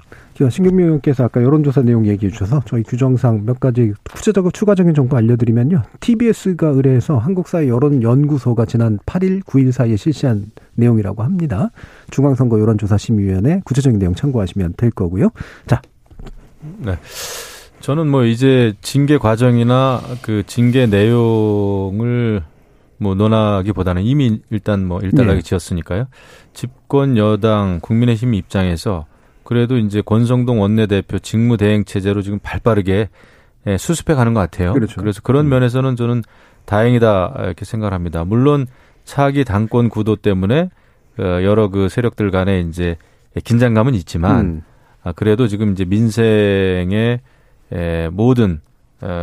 [0.49, 5.83] 신경미 의원께서 아까 여론조사 내용 얘기해 주셔서 저희 규정상 몇 가지 구체적으로 추가적인 정보 알려드리면요.
[5.99, 11.71] TBS가 의뢰해서 한국사회 여론연구소가 지난 8일, 9일 사이에 실시한 내용이라고 합니다.
[12.11, 15.29] 중앙선거 여론조사심의위원회 구체적인 내용 참고하시면 될 거고요.
[15.67, 15.81] 자.
[16.77, 16.97] 네.
[17.81, 22.43] 저는 뭐 이제 징계 과정이나 그 징계 내용을
[22.99, 25.41] 뭐 논하기보다는 이미 일단 뭐 일단락이 네.
[25.41, 26.07] 지었으니까요.
[26.53, 29.05] 집권 여당 국민의힘 입장에서
[29.43, 33.09] 그래도 이제 권성동 원내대표 직무대행 체제로 지금 발빠르게
[33.67, 34.73] 예, 수습해 가는 것 같아요.
[34.73, 35.01] 그렇죠.
[35.01, 35.49] 그래서 그런 음.
[35.49, 36.23] 면에서는 저는
[36.65, 38.23] 다행이다 이렇게 생각을 합니다.
[38.23, 38.67] 물론
[39.05, 40.69] 차기 당권 구도 때문에
[41.17, 42.95] 어, 여러 그 세력들 간에 이제
[43.43, 44.61] 긴장감은 있지만 음.
[45.03, 47.21] 아, 그래도 지금 이제 민생의
[48.11, 48.68] 모든 어,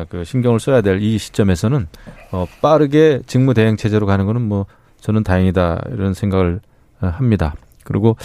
[0.08, 1.86] 그 신경을 써야 될 이 시점에서는
[2.32, 4.66] 어, 빠르게 직무 대행 체제로 가는 거는 뭐
[5.00, 6.60] 저는 다행이다 이런 생각을
[7.00, 7.54] 어, 합니다.
[7.84, 8.16] 그리고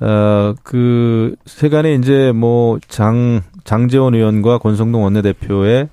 [0.00, 5.88] 어그 세간에 이제 뭐 장 장재원 의원과 권성동 원내대표의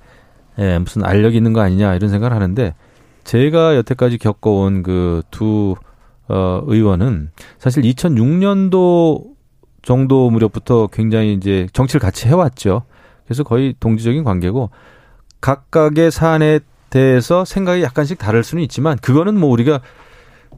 [0.58, 2.74] 예, 무슨 알력이 있는 거 아니냐 이런 생각을 하는데
[3.24, 5.76] 제가 여태까지 겪어온 그두
[6.28, 9.32] 어, 의원은 사실 2006년도
[9.82, 12.82] 정도 무렵부터 굉장히 이제 정치를 같이 해왔죠.
[13.26, 14.70] 그래서 거의 동지적인 관계고
[15.40, 16.60] 각각의 사안에
[16.90, 19.80] 대해서 생각이 약간씩 다를 수는 있지만 그거는 뭐 우리가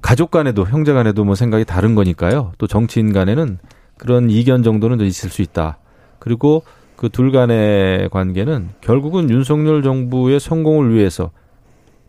[0.03, 2.53] 가족 간에도 형제 간에도 뭐 생각이 다른 거니까요.
[2.59, 3.59] 또 정치인 간에는
[3.97, 5.79] 그런 이견 정도는 있을 수 있다.
[6.19, 6.65] 그리고
[6.97, 11.31] 그 둘 간의 관계는 결국은 윤석열 정부의 성공을 위해서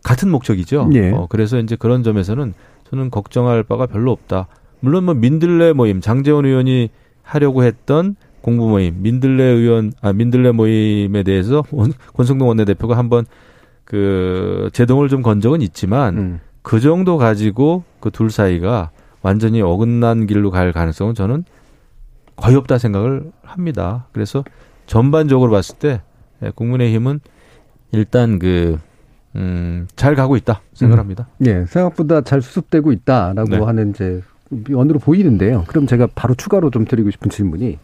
[0.02, 0.90] 같은 목적이죠.
[0.94, 1.10] 예.
[1.10, 2.54] 어, 그래서 이제 그런 점에서는
[2.90, 4.46] 저는 걱정할 바가 별로 없다.
[4.80, 6.90] 물론 뭐 민들레 모임 장재원 의원이
[7.22, 8.16] 하려고 했던
[8.46, 13.26] 공부 모임 민들레 의원 아 민들레 모임에 대해서 원, 권성동 원내대표가 한번
[13.84, 16.40] 그 제동을 좀 건 적은 있지만 음.
[16.62, 18.90] 그 정도 가지고 그 둘 사이가
[19.22, 21.44] 완전히 어긋난 길로 갈 가능성은 저는
[22.36, 24.06] 거의 없다 생각을 합니다.
[24.12, 24.44] 그래서
[24.86, 26.02] 전반적으로 봤을 때
[26.44, 27.18] 예, 국민의힘은
[27.90, 28.78] 일단 그
[29.34, 31.26] 음, 잘 가고 있다 생각합니다.
[31.46, 33.58] 예, 생각보다 잘 수습되고 있다라고 네.
[33.58, 34.22] 하는 이제
[34.70, 35.64] 원으로 보이는데요.
[35.66, 37.78] 그럼 제가 바로 추가로 좀 드리고 싶은 질문이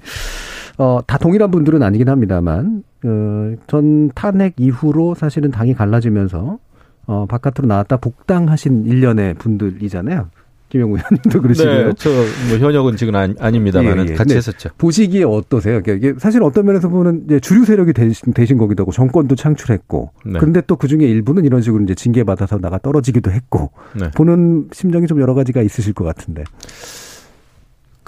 [0.79, 6.59] 어, 다 동일한 분들은 아니긴 합니다만 어, 전 탄핵 이후로 사실은 당이 갈라지면서
[7.07, 10.29] 어, 바깥으로 나왔다 복당하신 일련의 분들이잖아요.
[10.69, 11.89] 김영우 의원님도 그러시고요.
[11.89, 14.15] 네, 저뭐 현역은 지금 아니, 아닙니다만은 예, 예.
[14.15, 14.37] 같이 네.
[14.37, 14.71] 했었죠.
[14.79, 15.83] 보시기에 어떠세요?
[15.83, 20.13] 그러니까 이게 사실 어떤 면에서 보면 이제 주류 세력이 되신, 되신 거기도 하고 정권도 창출했고
[20.25, 20.39] 네.
[20.39, 24.11] 그런데 또 그 중에 일부는 이런 식으로 이제 징계 받아서 나가 떨어지기도 했고 네.
[24.15, 26.43] 보는 심정이 좀 여러 가지가 있으실 것 같은데.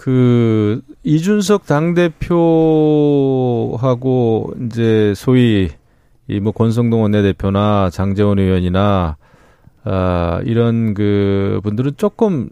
[0.05, 1.94] 그 이준석 당
[3.72, 5.70] 대표하고 이제 소위
[6.28, 9.16] 이 뭐 권성동 원내대표나 장재원 의원이나
[9.84, 12.50] 아 이런 그 분들은 조금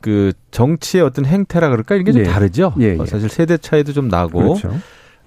[0.00, 2.26] 그 정치의 어떤 행태라 그럴까 이게 좀 예.
[2.26, 2.72] 다르죠.
[2.78, 2.98] 예, 예.
[2.98, 4.70] 어, 사실 세대 차이도 좀 나고 그렇죠.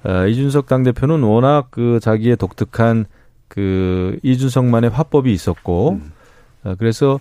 [0.05, 3.03] 어, 이준석 당 대표는 워낙 그 자기의 독특한
[3.49, 6.13] 그 이준석만의 화법이 있었고 음.
[6.63, 7.19] 어, 그래서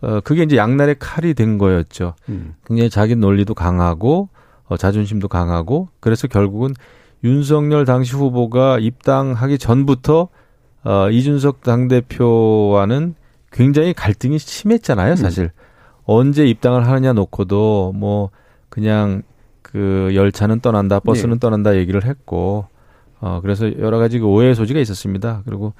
[0.00, 2.14] 어 그게 이제 양날의 칼이 된 거였죠.
[2.28, 2.54] 음.
[2.66, 4.28] 굉장히 자기 논리도 강하고
[4.68, 6.74] 어, 자존심도 강하고 그래서 결국은
[7.24, 10.28] 윤석열 당시 후보가 입당하기 전부터
[10.84, 13.14] 어, 이준석 당 대표와는
[13.50, 15.50] 굉장히 갈등이 심했잖아요, 사실.
[16.04, 18.30] 언제 입당을 하느냐 놓고도 뭐
[18.68, 19.22] 그냥
[19.62, 21.38] 그 열차는 떠난다, 버스는 예.
[21.40, 22.66] 떠난다 얘기를 했고
[23.20, 25.42] 어 그래서 여러 가지 그 오해의 소지가 있었습니다.
[25.44, 25.72] 그리고 어,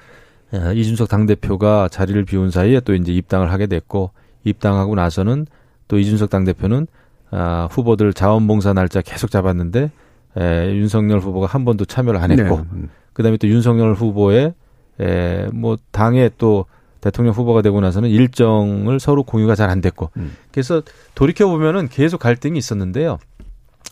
[0.75, 4.11] 이준석 당 대표가 자리를 비운 사이에 또 이제 입당을 하게 됐고
[4.43, 5.45] 입당하고 나서는
[5.87, 6.87] 또 이준석 당 대표는
[7.31, 9.91] 아, 후보들 자원봉사 날짜 계속 잡았는데
[10.37, 12.63] 에, 윤석열 후보가 한 번도 참여를 안 했고 네.
[12.73, 12.89] 음.
[13.13, 14.53] 그다음에 또 윤석열 후보의
[15.01, 16.65] 에, 뭐 당의 또
[17.01, 20.35] 대통령 후보가 되고 나서는 일정을 서로 공유가 잘 안 됐고 음.
[20.51, 20.81] 그래서
[21.15, 23.19] 돌이켜 보면은 계속 갈등이 있었는데요.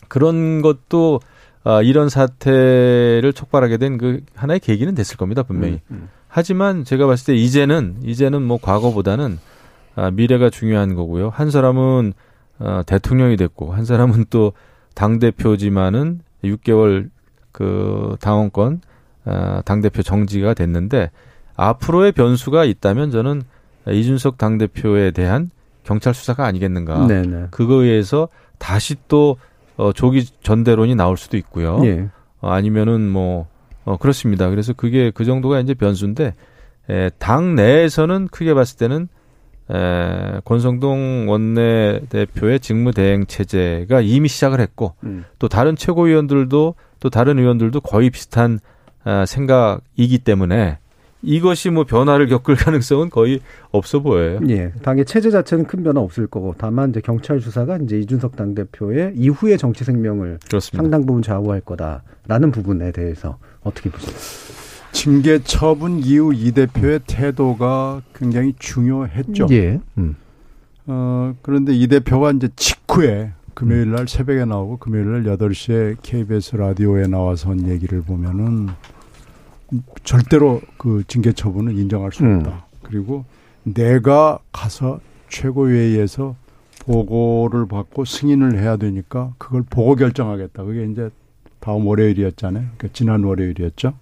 [0.08, 1.20] 그런 것도
[1.64, 5.80] 아, 이런 사태를 촉발하게 된 그 하나의 계기는 됐을 겁니다 분명히.
[5.90, 6.08] 음.
[6.36, 9.38] 하지만 제가 봤을 때 이제는 이제는 뭐 과거보다는
[9.94, 11.30] 아, 미래가 중요한 거고요.
[11.30, 12.12] 한 사람은
[12.58, 17.08] 어, 대통령이 됐고 한 사람은 또당 대표지만은 6개월
[17.52, 18.82] 그 당원권
[19.24, 21.10] 어, 당 대표 정지가 됐는데
[21.56, 23.40] 앞으로의 변수가 있다면 저는
[23.88, 25.50] 이준석 당 대표에 대한
[25.84, 27.06] 경찰 수사가 아니겠는가.
[27.06, 27.46] 네네.
[27.50, 28.28] 그거에 의해서
[28.58, 29.38] 다시 또
[29.78, 31.80] 어, 조기 전대론이 나올 수도 있고요.
[31.84, 32.10] 예.
[32.42, 33.48] 어, 아니면은 뭐
[33.86, 34.50] 어, 그렇습니다.
[34.50, 36.34] 그래서 그게 그 정도가 이제 변수인데
[36.90, 39.08] 에, 당 내에서는 크게 봤을 때는
[39.70, 45.24] 에, 권성동 원내 대표의 직무대행 체제가 이미 시작을 했고 음.
[45.38, 48.58] 또 다른 최고위원들도 또 다른 의원들도 거의 비슷한
[49.04, 50.78] 아, 생각이기 때문에
[51.22, 54.40] 이것이 뭐 변화를 겪을 가능성은 거의 없어 보여요.
[54.48, 54.72] 예.
[54.82, 59.12] 당의 체제 자체는 큰 변화 없을 거고 다만 이제 경찰 수사가 이제 이준석 당 대표의
[59.14, 60.82] 이후의 정치 생명을 그렇습니다.
[60.82, 64.14] 상당 부분 좌우할 거다라는 부분에 대해서 어떻게 보세요?
[64.92, 69.48] 징계 처분 이후 이 대표의 태도가 굉장히 중요했죠.
[69.50, 69.80] 예.
[69.98, 70.16] 음.
[70.86, 77.08] 어, 그런데 이 대표가 이제 직후에 금요일 날 새벽에 나오고 금요일 날 8시에 KBS 라디오에
[77.08, 78.68] 나와서 한 얘기를 보면은
[80.04, 82.38] 절대로 그 징계 처분은 인정할 수 음.
[82.38, 82.66] 없다.
[82.82, 83.24] 그리고
[83.64, 86.36] 내가 가서 최고회의에서
[86.80, 90.62] 보고를 받고 승인을 해야 되니까 그걸 보고 결정하겠다.
[90.62, 91.10] 그게 이제
[91.60, 92.64] 다음 월요일이었잖아요.
[92.76, 93.94] 그러니까 지난 월요일이었죠.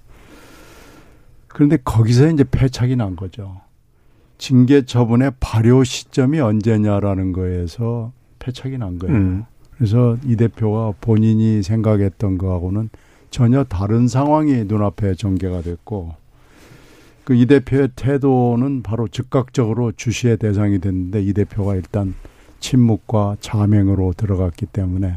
[1.48, 3.60] 그런데 거기서 이제 패착이 난 거죠.
[4.38, 9.16] 징계 처분의 발효 시점이 언제냐라는 거에서 패착이 난 거예요.
[9.16, 9.44] 음.
[9.76, 12.90] 그래서 이 대표가 본인이 생각했던 거하고는
[13.30, 16.14] 전혀 다른 상황이 눈앞에 전개가 됐고
[17.24, 22.14] 그 이 대표의 태도는 바로 즉각적으로 주시의 대상이 됐는데 이 대표가 일단
[22.60, 25.14] 침묵과 자맹으로 들어갔기 때문에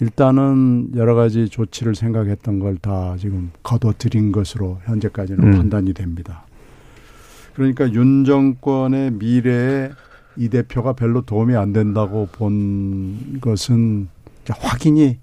[0.00, 5.50] 일단은 여러 가지 조치를 생각했던 걸 다 지금 거둬들인 것으로 현재까지는 음.
[5.52, 6.46] 판단이 됩니다.
[7.54, 9.90] 그러니까 윤 정권의 미래에
[10.36, 14.08] 이 대표가 별로 도움이 안 된다고 본 것은
[14.48, 15.18] 확인이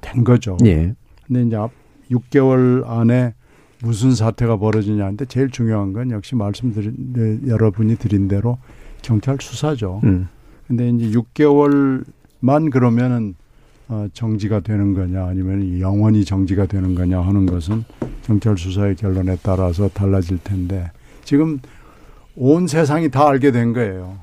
[0.00, 0.56] 된 거죠.
[0.64, 0.94] 예.
[1.26, 1.70] 근데 이제 앞
[2.10, 3.34] 6개월 안에
[3.82, 8.58] 무슨 사태가 벌어지냐는데 제일 중요한 건 역시 말씀드린 네, 여러분이 드린 대로
[9.02, 10.00] 경찰 수사죠.
[10.04, 10.28] 음.
[10.66, 13.36] 근데 이제 6개월만 그러면은
[13.88, 17.84] 어, 정지가 되는 거냐 아니면 영원히 정지가 되는 거냐 하는 것은
[18.22, 20.90] 경찰 수사의 결론에 따라서 달라질 텐데
[21.24, 21.60] 지금
[22.34, 24.18] 온 세상이 다 알게 된 거예요.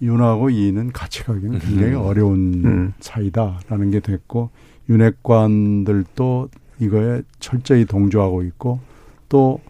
[0.00, 2.92] 윤하고 이는 같이 가기는 굉장히 어려운 음.
[3.00, 4.50] 사이다라는 게 됐고
[4.88, 6.48] 윤핵관들도
[6.80, 8.80] 이거에 철저히 동조하고 있고
[9.28, 9.60] 또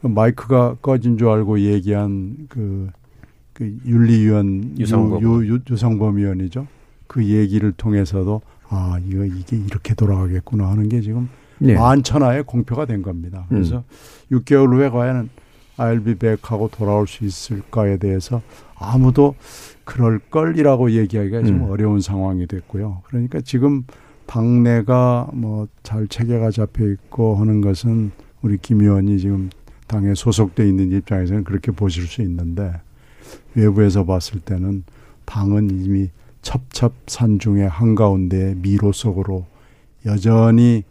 [0.00, 2.90] 마이크가 꺼진 줄 알고 얘기한 그,
[3.52, 5.22] 그 윤리위원 유성범.
[5.22, 6.66] 유, 유, 유성범 위원이죠.
[7.06, 8.40] 그 얘기를 통해서도
[8.74, 11.28] 아 이거 이게 이렇게 돌아가겠구나 하는 게 지금
[11.60, 11.74] 예.
[11.74, 13.44] 만천하에 공표가 된 겁니다.
[13.50, 13.84] 그래서
[14.32, 15.28] 6개월 후에 과연
[15.76, 18.40] ILB 백하고 돌아올 수 있을까에 대해서
[18.74, 19.34] 아무도
[19.84, 21.70] 그럴 걸이라고 얘기하기가 좀 음.
[21.70, 23.02] 어려운 상황이 됐고요.
[23.04, 23.84] 그러니까 지금
[24.26, 29.50] 당내가 뭐 잘 체계가 잡혀 있고 하는 것은 우리 김 의원이 지금
[29.86, 32.72] 당에 소속돼 있는 입장에서는 그렇게 보실 수 있는데
[33.54, 34.84] 외부에서 봤을 때는
[35.26, 36.08] 당은 이미
[36.42, 39.46] 첩첩산 중의 한가운데 미로 속으로
[40.06, 40.84] 여전히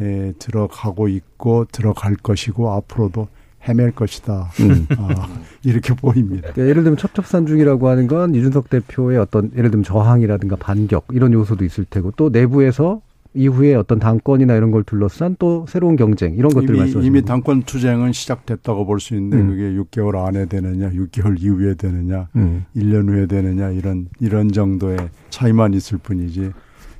[0.00, 3.28] 에, 들어가고 있고 들어갈 것이고 앞으로도
[3.68, 4.50] 헤맬 것이다.
[4.60, 4.86] 음.
[4.98, 5.28] 아,
[5.64, 6.50] 이렇게 보입니다.
[6.52, 11.32] 그러니까 예를 들면 첩첩산 중이라고 하는 건 이준석 대표의 어떤 예를 들면 저항이라든가 반격 이런
[11.32, 13.00] 요소도 있을 테고 또 내부에서
[13.34, 17.22] 이후에 어떤 당권이나 이런 걸 둘러싼 또 새로운 경쟁 이런 것들 이미, 말씀하시는 이미.
[17.24, 19.48] 당권 투쟁은 시작됐다고 볼 수 있는데 음.
[19.48, 19.72] 그게
[20.02, 22.66] 6개월 안에 되느냐, 6개월 이후에 되느냐, 음.
[22.76, 24.96] 1년 후에 되느냐 이런 이런 정도의
[25.30, 26.52] 차이만 있을 뿐이지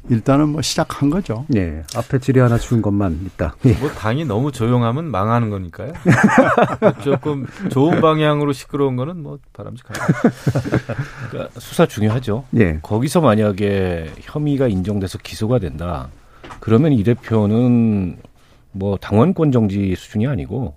[0.09, 1.47] 일단은 뭐 시작한 거죠.
[1.55, 1.85] 예.
[1.95, 3.55] 앞에 지뢰 하나 치운 것만 있다.
[3.67, 3.73] 예.
[3.75, 5.93] 뭐 당이 너무 조용하면 망하는 거니까요.
[7.05, 10.01] 조금 좋은 방향으로 시끄러운 거는 뭐 바람직하죠.
[11.31, 12.45] 그러니까 수사 중요하죠.
[12.57, 12.81] 예.
[12.83, 16.09] 거기서 만약에 혐의가 인정돼서 기소가 된다.
[16.63, 18.19] 그러면 이 대표는
[18.71, 20.75] 뭐 당원권 정지 수준이 아니고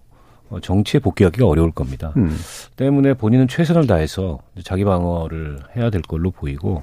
[0.50, 2.12] 어, 정치에 복귀하기가 어려울 겁니다.
[2.18, 2.36] 음.
[2.76, 6.82] 때문에 본인은 최선을 다해서 자기 방어를 해야 될 걸로 보이고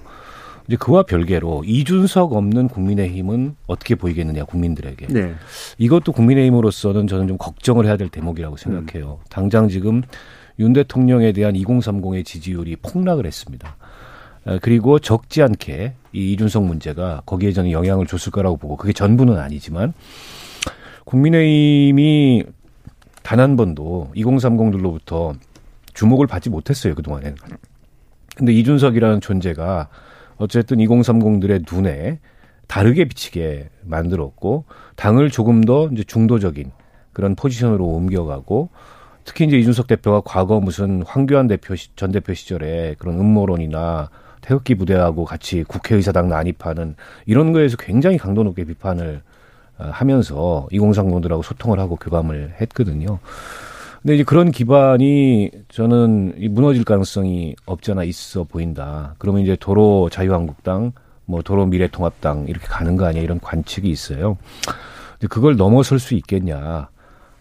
[0.68, 5.34] 이제 그와 별개로 이준석 없는 국민의힘은 어떻게 보이겠느냐 국민들에게 네.
[5.78, 9.18] 이것도 국민의힘으로서는 저는 좀 걱정을 해야 될 대목이라고 생각해요.
[9.28, 10.02] 당장 지금
[10.60, 13.76] 윤 대통령에 대한 2030의 지지율이 폭락을 했습니다.
[14.44, 19.38] 어, 그리고 적지 않게 이 이준석 문제가 거기에 저는 영향을 줬을 거라고 보고 그게 전부는
[19.38, 19.92] 아니지만
[21.04, 22.44] 국민의힘이
[23.22, 25.34] 단 한 번도 2030들로부터
[25.94, 27.36] 주목을 받지 못했어요 그동안엔.
[28.36, 29.88] 근데 이준석이라는 존재가
[30.38, 32.18] 어쨌든 2030들의 눈에
[32.66, 34.64] 다르게 비치게 만들었고
[34.96, 36.72] 당을 조금 더 이제 중도적인
[37.12, 38.70] 그런 포지션으로 옮겨가고
[39.24, 44.10] 특히 이제 이준석 대표가 과거 무슨 황교안 대표 시- 전 대표 시절에 그런 음모론이나
[44.42, 49.22] 태극기 부대하고 같이 국회의사당 난입하는 이런 거에서 굉장히 강도 높게 비판을
[49.78, 53.18] 어, 하면서 2030들하고 소통을 하고 교감을 했거든요.
[54.02, 59.14] 근데 이제 그런 기반이 저는 이 무너질 가능성이 없잖아 있어 보인다.
[59.18, 60.92] 그러면 이제 도로 자유한국당,
[61.24, 64.36] 뭐 도로 미래통합당 이렇게 가는 거 아니야 이런 관측이 있어요.
[65.12, 66.88] 근데 그걸 넘어설 수 있겠냐.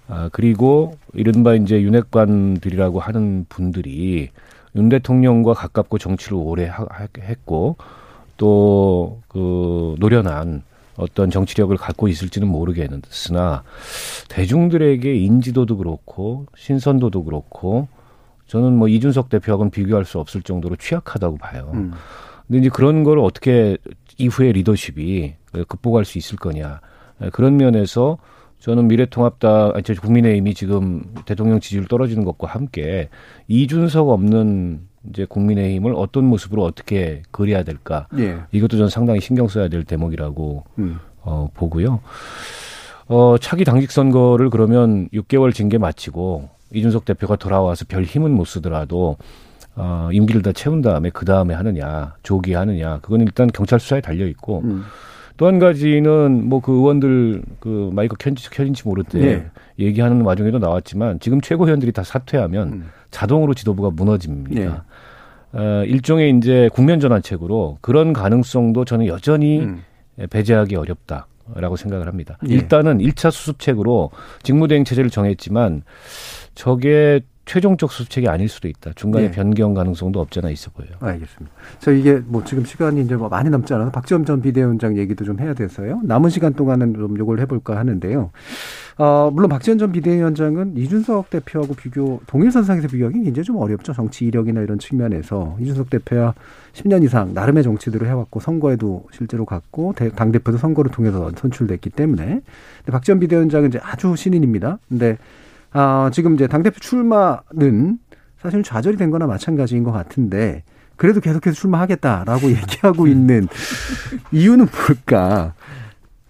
[0.08, 4.30] 아, 그리고 이른바 이제 윤핵관들이라고 하는 분들이
[4.76, 7.76] 윤 대통령과 가깝고 정치를 오래 하, 하- 했고
[8.38, 10.64] 또 그 노련한
[10.98, 13.64] 어떤 정치력을 갖고 있을지는 모르겠으나
[14.30, 17.88] 대중들에게 인지도도 그렇고 신선도도 그렇고
[18.48, 21.72] 저는 뭐 이준석 대표하고는 비교할 수 없을 정도로 취약하다고 봐요.
[21.74, 21.94] 음.
[22.48, 23.78] 근데 이제 그런 거를 어떻게
[24.18, 25.36] 이후에 리더십이
[25.70, 26.82] 극복할 수 있을 거냐.
[27.32, 28.18] 그런 면에서
[28.62, 33.10] 저는 미래통합당, 아니, 저 국민의힘이 지금 대통령 지지율 떨어지는 것과 함께
[33.48, 38.08] 이준석 없는 이제 국민의힘을 어떤 모습으로 어떻게 그려야 될까.
[38.20, 38.38] 예.
[38.52, 41.00] 이것도 저는 상당히 신경 써야 될 대목이라고 음.
[41.24, 42.02] 어, 보고요.
[43.08, 49.18] 어, 차기 당직 선거를 그러면 6개월 징계 마치고 이준석 대표가 돌아와서 별 힘은 못 쓰더라도
[49.76, 54.28] 어, 임기를 다 채운 다음에 그 다음에 하느냐, 조기 하느냐, 그건 일단 경찰 수사에 달려
[54.28, 54.84] 있고 음.
[55.42, 59.46] 또 한 가지는 뭐 그 의원들 그 마이크 켜진지, 켜진지 모를 때 네.
[59.80, 62.90] 얘기하는 와중에도 나왔지만 지금 최고위원들이 다 사퇴하면 음.
[63.10, 64.62] 자동으로 지도부가 무너집니다.
[64.62, 65.60] 네.
[65.60, 69.82] 어, 일종의 이제 국면 전환책으로 그런 가능성도 저는 여전히 음.
[70.30, 71.26] 배제하기 어렵다.
[71.56, 72.38] 라고 생각을 합니다.
[72.48, 72.54] 예.
[72.54, 74.12] 일단은 1차 수습책으로
[74.42, 75.82] 직무대행 체제를 정했지만
[76.56, 78.92] 저게 최종적 수습책이 아닐 수도 있다.
[78.96, 79.32] 중간에 예.
[79.32, 80.92] 변경 가능성도 없잖아 있어 보여요.
[81.00, 81.52] 알겠습니다.
[81.80, 85.40] 저 이게 뭐 지금 시간이 이제 뭐 많이 남지 않아서 박지원 전 비대위원장 얘기도 좀
[85.40, 86.02] 해야 돼서요.
[86.04, 88.30] 남은 시간 동안은 좀 요걸 해볼까 하는데요.
[88.98, 93.94] 어, 물론 박지원 전 비대위원장은 이준석 대표하고 비교, 동일 선상에서 비교하기 굉장히 좀 어렵죠.
[93.94, 95.58] 정치 이력이나 이런 측면에서.
[95.60, 96.34] 이준석 대표야
[96.74, 102.24] 10년 이상 나름의 정치들을 해왔고 선거에도 실제로 갔고 대- 당대표도 선거를 통해서 선출됐기 때문에.
[102.26, 104.78] 근데 박지원 비대위원장은 이제 아주 신인입니다.
[104.88, 105.18] 근데
[105.74, 108.00] 아, 지금 이제 당대표 출마는
[108.42, 110.64] 사실 좌절이 된 거나 마찬가지인 것 같은데
[110.96, 113.48] 그래도 계속해서 출마하겠다라고 얘기하고 있는
[114.32, 115.54] 이유는 뭘까?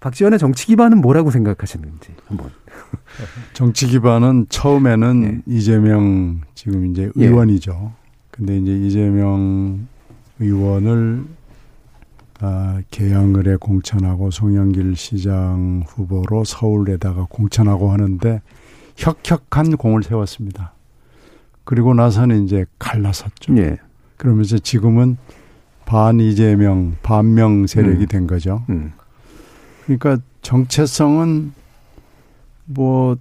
[0.00, 2.50] 박지원의 정치 기반은 뭐라고 생각하시는지 한번.
[3.52, 7.26] 정치 기반은 처음에는 이재명 지금 이제 예.
[7.26, 7.92] 의원이죠.
[8.30, 9.86] 근데 이제 이재명
[10.40, 11.24] 의원을
[12.40, 18.42] 아, 개항을에 공천하고 송영길 시장 후보로 서울에다가 공천하고 하는데
[18.96, 20.72] 혁혁한 공을 세웠습니다.
[21.64, 23.56] 그리고 나서는 이제 갈라섰죠.
[23.58, 23.78] 예.
[24.16, 25.16] 그러면서 지금은
[25.84, 28.06] 반 이재명, 반명 세력이 음.
[28.06, 28.64] 된 거죠.
[28.70, 28.92] 음.
[29.84, 31.52] 그러니까 정체성은
[32.66, 33.16] 뭐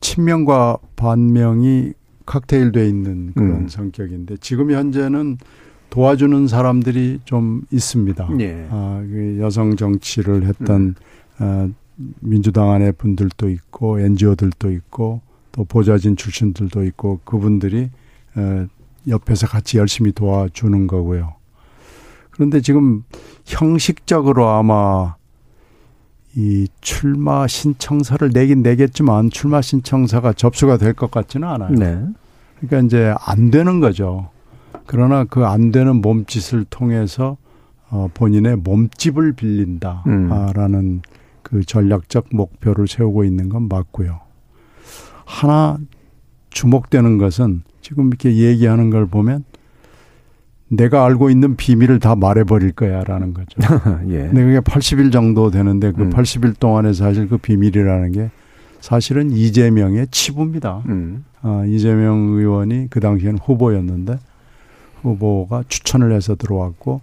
[0.00, 1.92] 친명과 반명이
[2.26, 3.68] 칵테일돼 있는 그런 음.
[3.68, 5.38] 성격인데 지금 현재는
[5.90, 8.28] 도와주는 사람들이 좀 있습니다.
[8.40, 8.66] 예.
[8.70, 10.94] 아, 그 여성 정치를 했던
[11.38, 11.68] 아,
[12.20, 15.20] 민주당 안에 분들도 있고 NGO들도 있고
[15.52, 17.90] 또 보좌진 출신들도 있고 그분들이
[18.36, 18.66] 어,
[19.06, 21.34] 옆에서 같이 열심히 도와주는 거고요.
[22.30, 23.04] 그런데 지금
[23.44, 25.14] 형식적으로 아마
[26.34, 31.70] 이 출마 신청서를 내긴 내겠지만 출마 신청서가 접수가 될 것 같지는 않아요.
[31.70, 32.04] 네.
[32.58, 34.30] 그러니까 이제 안 되는 거죠.
[34.86, 37.36] 그러나 그 안 되는 몸짓을 통해서
[37.90, 41.02] 어, 본인의 몸집을 빌린다라는
[41.44, 44.20] 그 전략적 목표를 세우고 있는 건 맞고요.
[45.24, 45.78] 하나
[46.50, 49.44] 주목되는 것은 지금 이렇게 얘기하는 걸 보면
[50.68, 53.60] 내가 알고 있는 비밀을 다 말해버릴 거야라는 거죠.
[54.08, 54.26] 예.
[54.26, 56.10] 근데 그게 80일 정도 되는데 그 음.
[56.10, 58.30] 80일 동안에 사실 그 비밀이라는 게
[58.80, 60.82] 사실은 이재명의 치부입니다.
[60.86, 61.24] 음.
[61.42, 64.18] 아, 이재명 의원이 그 당시에는 후보였는데
[65.02, 67.02] 후보가 추천을 해서 들어왔고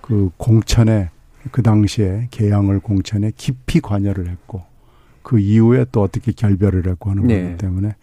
[0.00, 1.10] 그 공천에
[1.50, 4.62] 그 당시에 개항을 공천에 깊이 관여를 했고
[5.22, 7.42] 그 이후에 또 어떻게 결별을 했고 하는 네.
[7.42, 7.94] 거기 때문에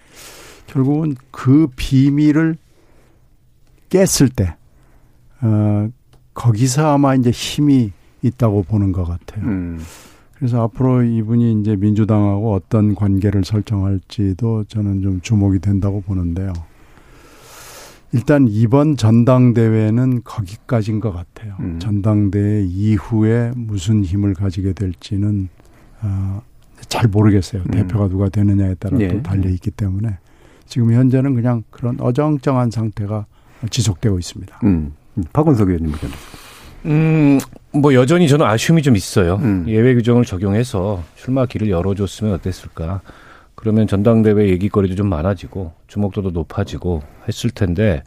[0.68, 2.56] 결국은 그 비밀을
[3.90, 4.56] 깼을 때
[5.42, 5.90] 어,
[6.34, 9.46] 거기서 아마 이제 힘이 있다고 보는 것 같아요.
[9.46, 9.80] 음.
[10.34, 16.52] 그래서 앞으로 이분이 이제 민주당하고 어떤 관계를 설정할지도 저는 좀 주목이 된다고 보는데요.
[18.12, 21.56] 일단 이번 전당대회는 거기까지인 것 같아요.
[21.60, 21.80] 음.
[21.80, 25.50] 전당대회 이후에 무슨 힘을 가지게 될지는
[26.02, 26.42] 어,
[26.88, 27.64] 잘 모르겠어요.
[27.64, 27.72] 음.
[27.72, 29.10] 대표가 누가 되느냐에 따라 예.
[29.10, 30.18] 또 달려 있기 때문에
[30.66, 33.26] 지금 현재는 그냥 그런 어정쩡한 상태가
[33.70, 34.60] 지속되고 있습니다.
[34.64, 34.94] 음.
[35.34, 36.10] 박원석 의원님 의견.
[36.86, 37.40] 음,
[37.72, 39.36] 뭐 여전히 저는 아쉬움이 좀 있어요.
[39.42, 39.66] 음.
[39.68, 43.02] 예외 규정을 적용해서 출마 길을 열어줬으면 어땠을까.
[43.56, 48.04] 그러면 전당대회 얘기거리도 좀 많아지고 주목도도 높아지고 했을 텐데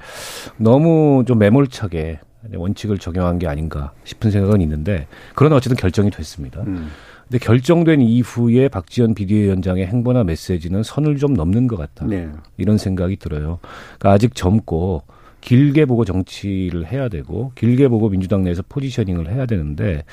[0.57, 2.21] 너무 좀 매몰차게
[2.55, 6.63] 원칙을 적용한 게 아닌가 싶은 생각은 있는데 그러나 어쨌든 결정이 됐습니다.
[6.63, 6.89] 음.
[7.25, 12.07] 근데 결정된 이후에 박지원 비대위원장의 행보나 메시지는 선을 좀 넘는 것 같다.
[12.07, 12.29] 네.
[12.57, 13.59] 이런 생각이 들어요.
[13.99, 15.03] 그러니까 아직 젊고
[15.41, 20.05] 길게 보고 정치를 해야 되고 길게 보고 민주당 내에서 포지셔닝을 해야 되는데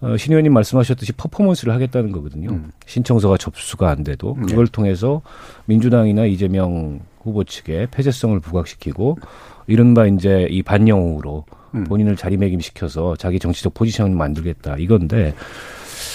[0.00, 2.50] 어, 신 의원님 말씀하셨듯이 퍼포먼스를 하겠다는 거거든요.
[2.50, 2.70] 음.
[2.86, 4.46] 신청서가 접수가 안 돼도 네.
[4.46, 5.22] 그걸 통해서
[5.66, 9.18] 민주당이나 이재명 후보 측에 폐쇄성을 부각시키고
[9.66, 11.44] 이른바 이제 이 반영으로
[11.74, 11.84] 음.
[11.84, 15.34] 본인을 자리매김시켜서 자기 정치적 포지션을 만들겠다 이건데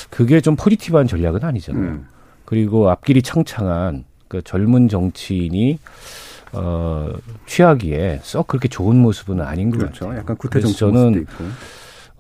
[0.09, 1.83] 그게 좀 포지티브한 전략은 아니잖아요.
[1.83, 2.07] 음.
[2.45, 5.79] 그리고 앞길이 창창한 그 젊은 정치인이
[6.53, 7.09] 어
[7.47, 10.05] 취하기에 썩 그렇게 좋은 모습은 아닌 것 그렇죠.
[10.05, 10.19] 같아요.
[10.19, 11.43] 약간 구태 그래서 정치 모습도 저는 있고.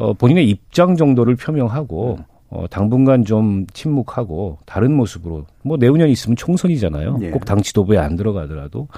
[0.03, 2.23] 어 본인의 입장 정도를 표명하고 음.
[2.49, 7.19] 어 당분간 좀 침묵하고 다른 모습으로 뭐 내후년 있으면 총선이잖아요.
[7.21, 7.29] 예.
[7.31, 8.89] 꼭 당 지도부에 안 들어가더라도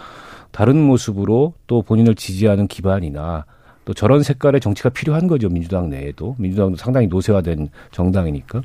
[0.51, 3.45] 다른 모습으로 또 본인을 지지하는 기반이나
[3.86, 8.64] 또 저런 색깔의 정치가 필요한 거죠 민주당 내에도 민주당도 상당히 노쇠화된 정당이니까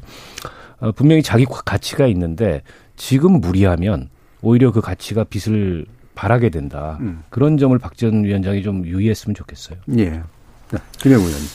[0.81, 2.63] 어, 분명히 자기 가치가 있는데
[2.97, 4.09] 지금 무리하면
[4.41, 5.85] 오히려 그 가치가 빛을
[6.15, 7.23] 발하게 된다 음.
[7.29, 9.79] 그런 점을 박지원 위원장이 좀 유의했으면 좋겠어요.
[9.99, 10.23] 예.
[10.71, 11.49] 자, 김영 의원님.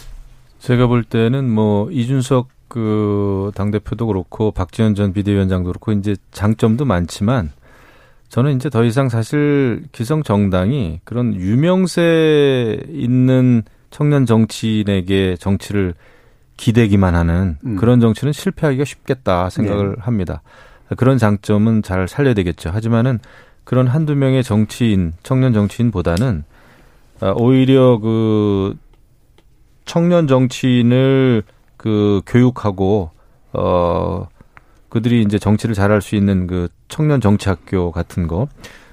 [0.66, 7.52] 제가 볼 때는 뭐 이준석 그 당대표도 그렇고 박지원 전 비대위원장도 그렇고 이제 장점도 많지만
[8.30, 13.62] 저는 이제 더 이상 사실 기성 정당이 그런 유명세 있는
[13.92, 15.94] 청년 정치인에게 정치를
[16.58, 17.76] 기대기만 하는 음.
[17.76, 19.96] 그런 정치는 실패하기가 쉽겠다 생각을 네.
[20.00, 20.42] 합니다.
[20.98, 22.72] 그런 장점은 잘 살려야 되겠죠.
[22.72, 23.20] 하지만은
[23.66, 26.44] 그런 한두 명의 정치인, 청년 정치인보다는
[27.22, 28.76] 아, 오히려 그
[29.86, 31.44] 청년 정치인을
[31.78, 33.12] 그 교육하고
[33.54, 34.28] 어
[34.90, 38.48] 그들이 이제 정치를 잘할 수 있는 그 청년 정치학교 같은 거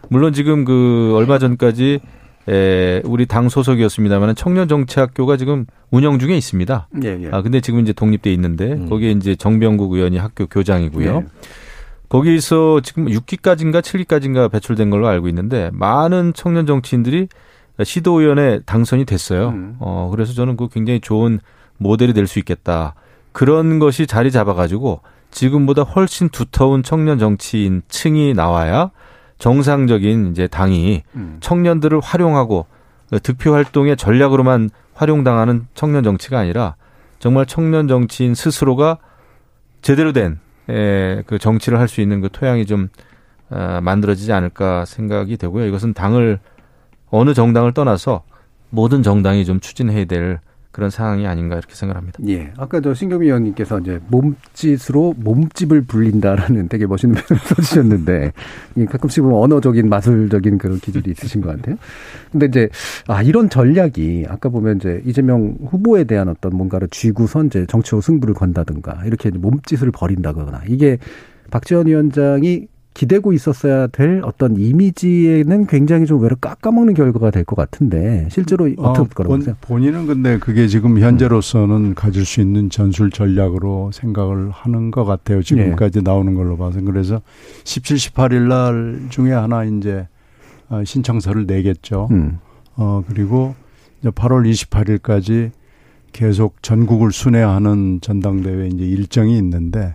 [0.09, 2.01] 물론 지금 그 얼마 전까지
[2.49, 6.89] 에 우리 당 소속이었습니다만 청년 정치학교가 지금 운영 중에 있습니다.
[7.05, 7.29] 예, 예.
[7.31, 8.89] 아 근데 지금 이제 독립돼 있는데 음.
[8.89, 11.21] 거기에 이제 정병국 의원이 학교 교장이고요.
[11.21, 11.27] 네.
[12.09, 17.29] 거기서 지금 6기까지인가 7기까지인가 배출된 걸로 알고 있는데 많은 청년 정치인들이
[17.83, 19.49] 시도의원에 당선이 됐어요.
[19.49, 19.77] 음.
[19.81, 21.41] 어 그래서 저는 그 굉장히 좋은
[21.79, 22.95] 모델이 될 수 있겠다.
[23.33, 25.01] 그런 것이 자리 잡아가지고
[25.31, 28.91] 지금보다 훨씬 두터운 청년 정치인 층이 나와야
[29.39, 31.39] 정상적인 이제 당이 음.
[31.41, 32.67] 청년들을 활용하고
[33.23, 36.77] 득표 활동의 전략으로만 활용당하는 청년 정치가 아니라
[37.19, 38.99] 정말 청년 정치인 스스로가
[39.81, 42.89] 제대로 된 에, 그 정치를 할 수 있는 그 토양이 좀
[43.51, 45.67] 어, 만들어지지 않을까 생각이 되고요.
[45.67, 46.39] 이것은 당을
[47.13, 48.25] 어느 정당을 떠나서
[48.71, 50.41] 모든 정당이 좀 추진해야 될
[50.73, 52.19] 그런 상황이 아닌가 이렇게 생각합니다.
[52.29, 52.51] 예.
[52.57, 58.33] 아까 저 신경미 의원님께서 이제 몸짓으로 몸집을 불린다라는 되게 멋있는 표현을 써주셨는데,
[58.89, 61.77] 가끔씩 보면 언어적인 마술적인 그런 기질이 있으신 것 같아요.
[62.33, 62.71] 근데 이제,
[63.07, 68.35] 아, 이런 전략이 아까 보면 이제 이재명 후보에 대한 어떤 뭔가를 쥐고선 이제 정치로 승부를
[68.35, 70.97] 건다든가, 이렇게 몸짓을 벌인다거나, 이게
[71.51, 78.29] 박지원 위원장이 기대고 있었어야 될 어떤 이미지에는 굉장히 좀 외로 깎아먹는 결과가 될 것 같은데
[78.31, 79.57] 실제로 어떻게 어, 거라고 본, 보세요?
[79.63, 85.43] 본인은 근데 그게 지금 현재로서는 가질 수 있는 전술 전략으로 생각을 하는 것 같아요.
[85.43, 86.03] 지금까지 네.
[86.03, 86.81] 나오는 걸로 봐서.
[86.83, 87.21] 그래서
[87.65, 90.07] 17, 18일 날 중에 하나 이제
[90.69, 92.09] 어, 신청서를 내겠죠.
[92.11, 92.39] 음.
[92.77, 93.55] 어, 그리고
[94.01, 95.51] 이제 8월 28일까지
[96.13, 99.95] 계속 전국을 순회하는 전당대회 이제 일정이 있는데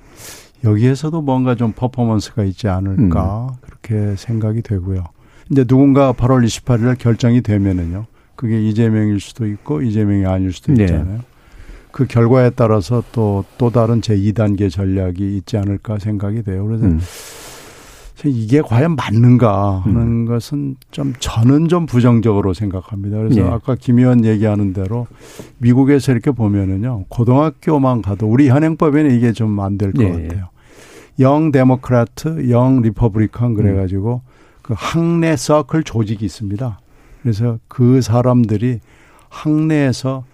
[0.63, 5.03] 여기에서도 뭔가 좀 퍼포먼스가 있지 않을까 그렇게 생각이 되고요.
[5.51, 8.05] 이제 누군가 8월 28일 날 결정이 되면은요.
[8.35, 10.83] 그게 이재명일 수도 있고 이재명이 아닐 수도 네.
[10.83, 11.21] 있잖아요.
[11.91, 16.65] 그 결과에 따라서 또또 다른 제 2단계 전략이 있지 않을까 생각이 돼요.
[16.65, 16.99] 그래서 음.
[18.25, 20.25] 이게 과연 맞는가 하는 음.
[20.25, 23.17] 것은 좀 저는 좀 부정적으로 생각합니다.
[23.17, 23.43] 그래서 예.
[23.43, 25.07] 아까 김 의원 얘기하는 대로
[25.59, 30.27] 미국에서 이렇게 보면은요 고등학교만 가도 우리 현행법에는 이게 좀 안 될것 예, 예.
[30.27, 30.49] 같아요.
[31.19, 34.21] Young Democrat, Young Republican 그래가지고
[34.61, 36.79] 그 학내 서클 조직이 있습니다.
[37.21, 38.79] 그래서 그 사람들이
[39.29, 40.25] 학내에서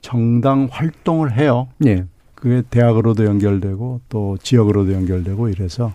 [0.00, 1.68] 정당 활동을 해요.
[1.86, 2.06] 예.
[2.34, 5.92] 그게 대학으로도 연결되고 또 지역으로도 연결되고 이래서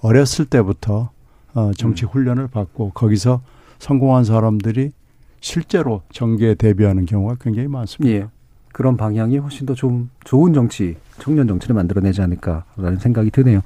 [0.00, 1.10] 어렸을 때부터
[1.54, 3.40] 어, 정치 훈련을 받고 거기서
[3.78, 4.92] 성공한 사람들이
[5.40, 8.14] 실제로 정계에 데뷔하는 경우가 굉장히 많습니다.
[8.14, 8.26] 예.
[8.72, 13.62] 그런 방향이 훨씬 더 좀 좋은 정치, 청년 정치를 만들어내지 않을까라는 생각이 드네요.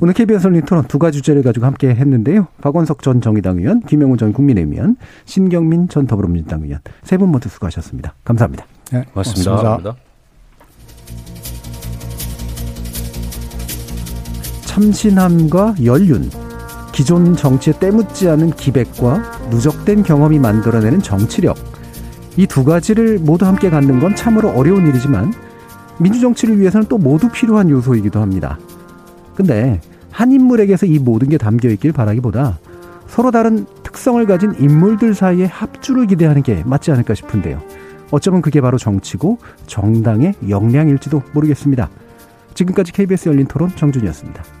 [0.00, 2.48] 오늘 KBS 열린 토론 두 가지 주제를 가지고 함께 했는데요.
[2.60, 7.48] 박원석 전 정의당 의원, 김영우 전 국민의힘 의원, 신경민 전 더불어민주당 의원 세 분 모두
[7.48, 8.14] 수고하셨습니다.
[8.24, 8.66] 감사합니다.
[8.90, 9.50] 네, 고맙습니다.
[9.60, 10.07] 고맙습니다.
[14.78, 16.30] 참신함과 연륜,
[16.92, 21.56] 기존 정치에 때묻지 않은 기백과 누적된 경험이 만들어내는 정치력.
[22.36, 25.34] 이 두 가지를 모두 함께 갖는 건 참으로 어려운 일이지만
[25.98, 28.56] 민주정치를 위해서는 또 모두 필요한 요소이기도 합니다.
[29.34, 29.80] 근데
[30.12, 32.60] 한 인물에게서 이 모든 게 담겨 있길 바라기보다
[33.08, 37.60] 서로 다른 특성을 가진 인물들 사이의 합주를 기대하는 게 맞지 않을까 싶은데요.
[38.12, 41.90] 어쩌면 그게 바로 정치고 정당의 역량일지도 모르겠습니다.
[42.54, 44.57] 지금까지 KBS 열린 토론 정준이었습니다.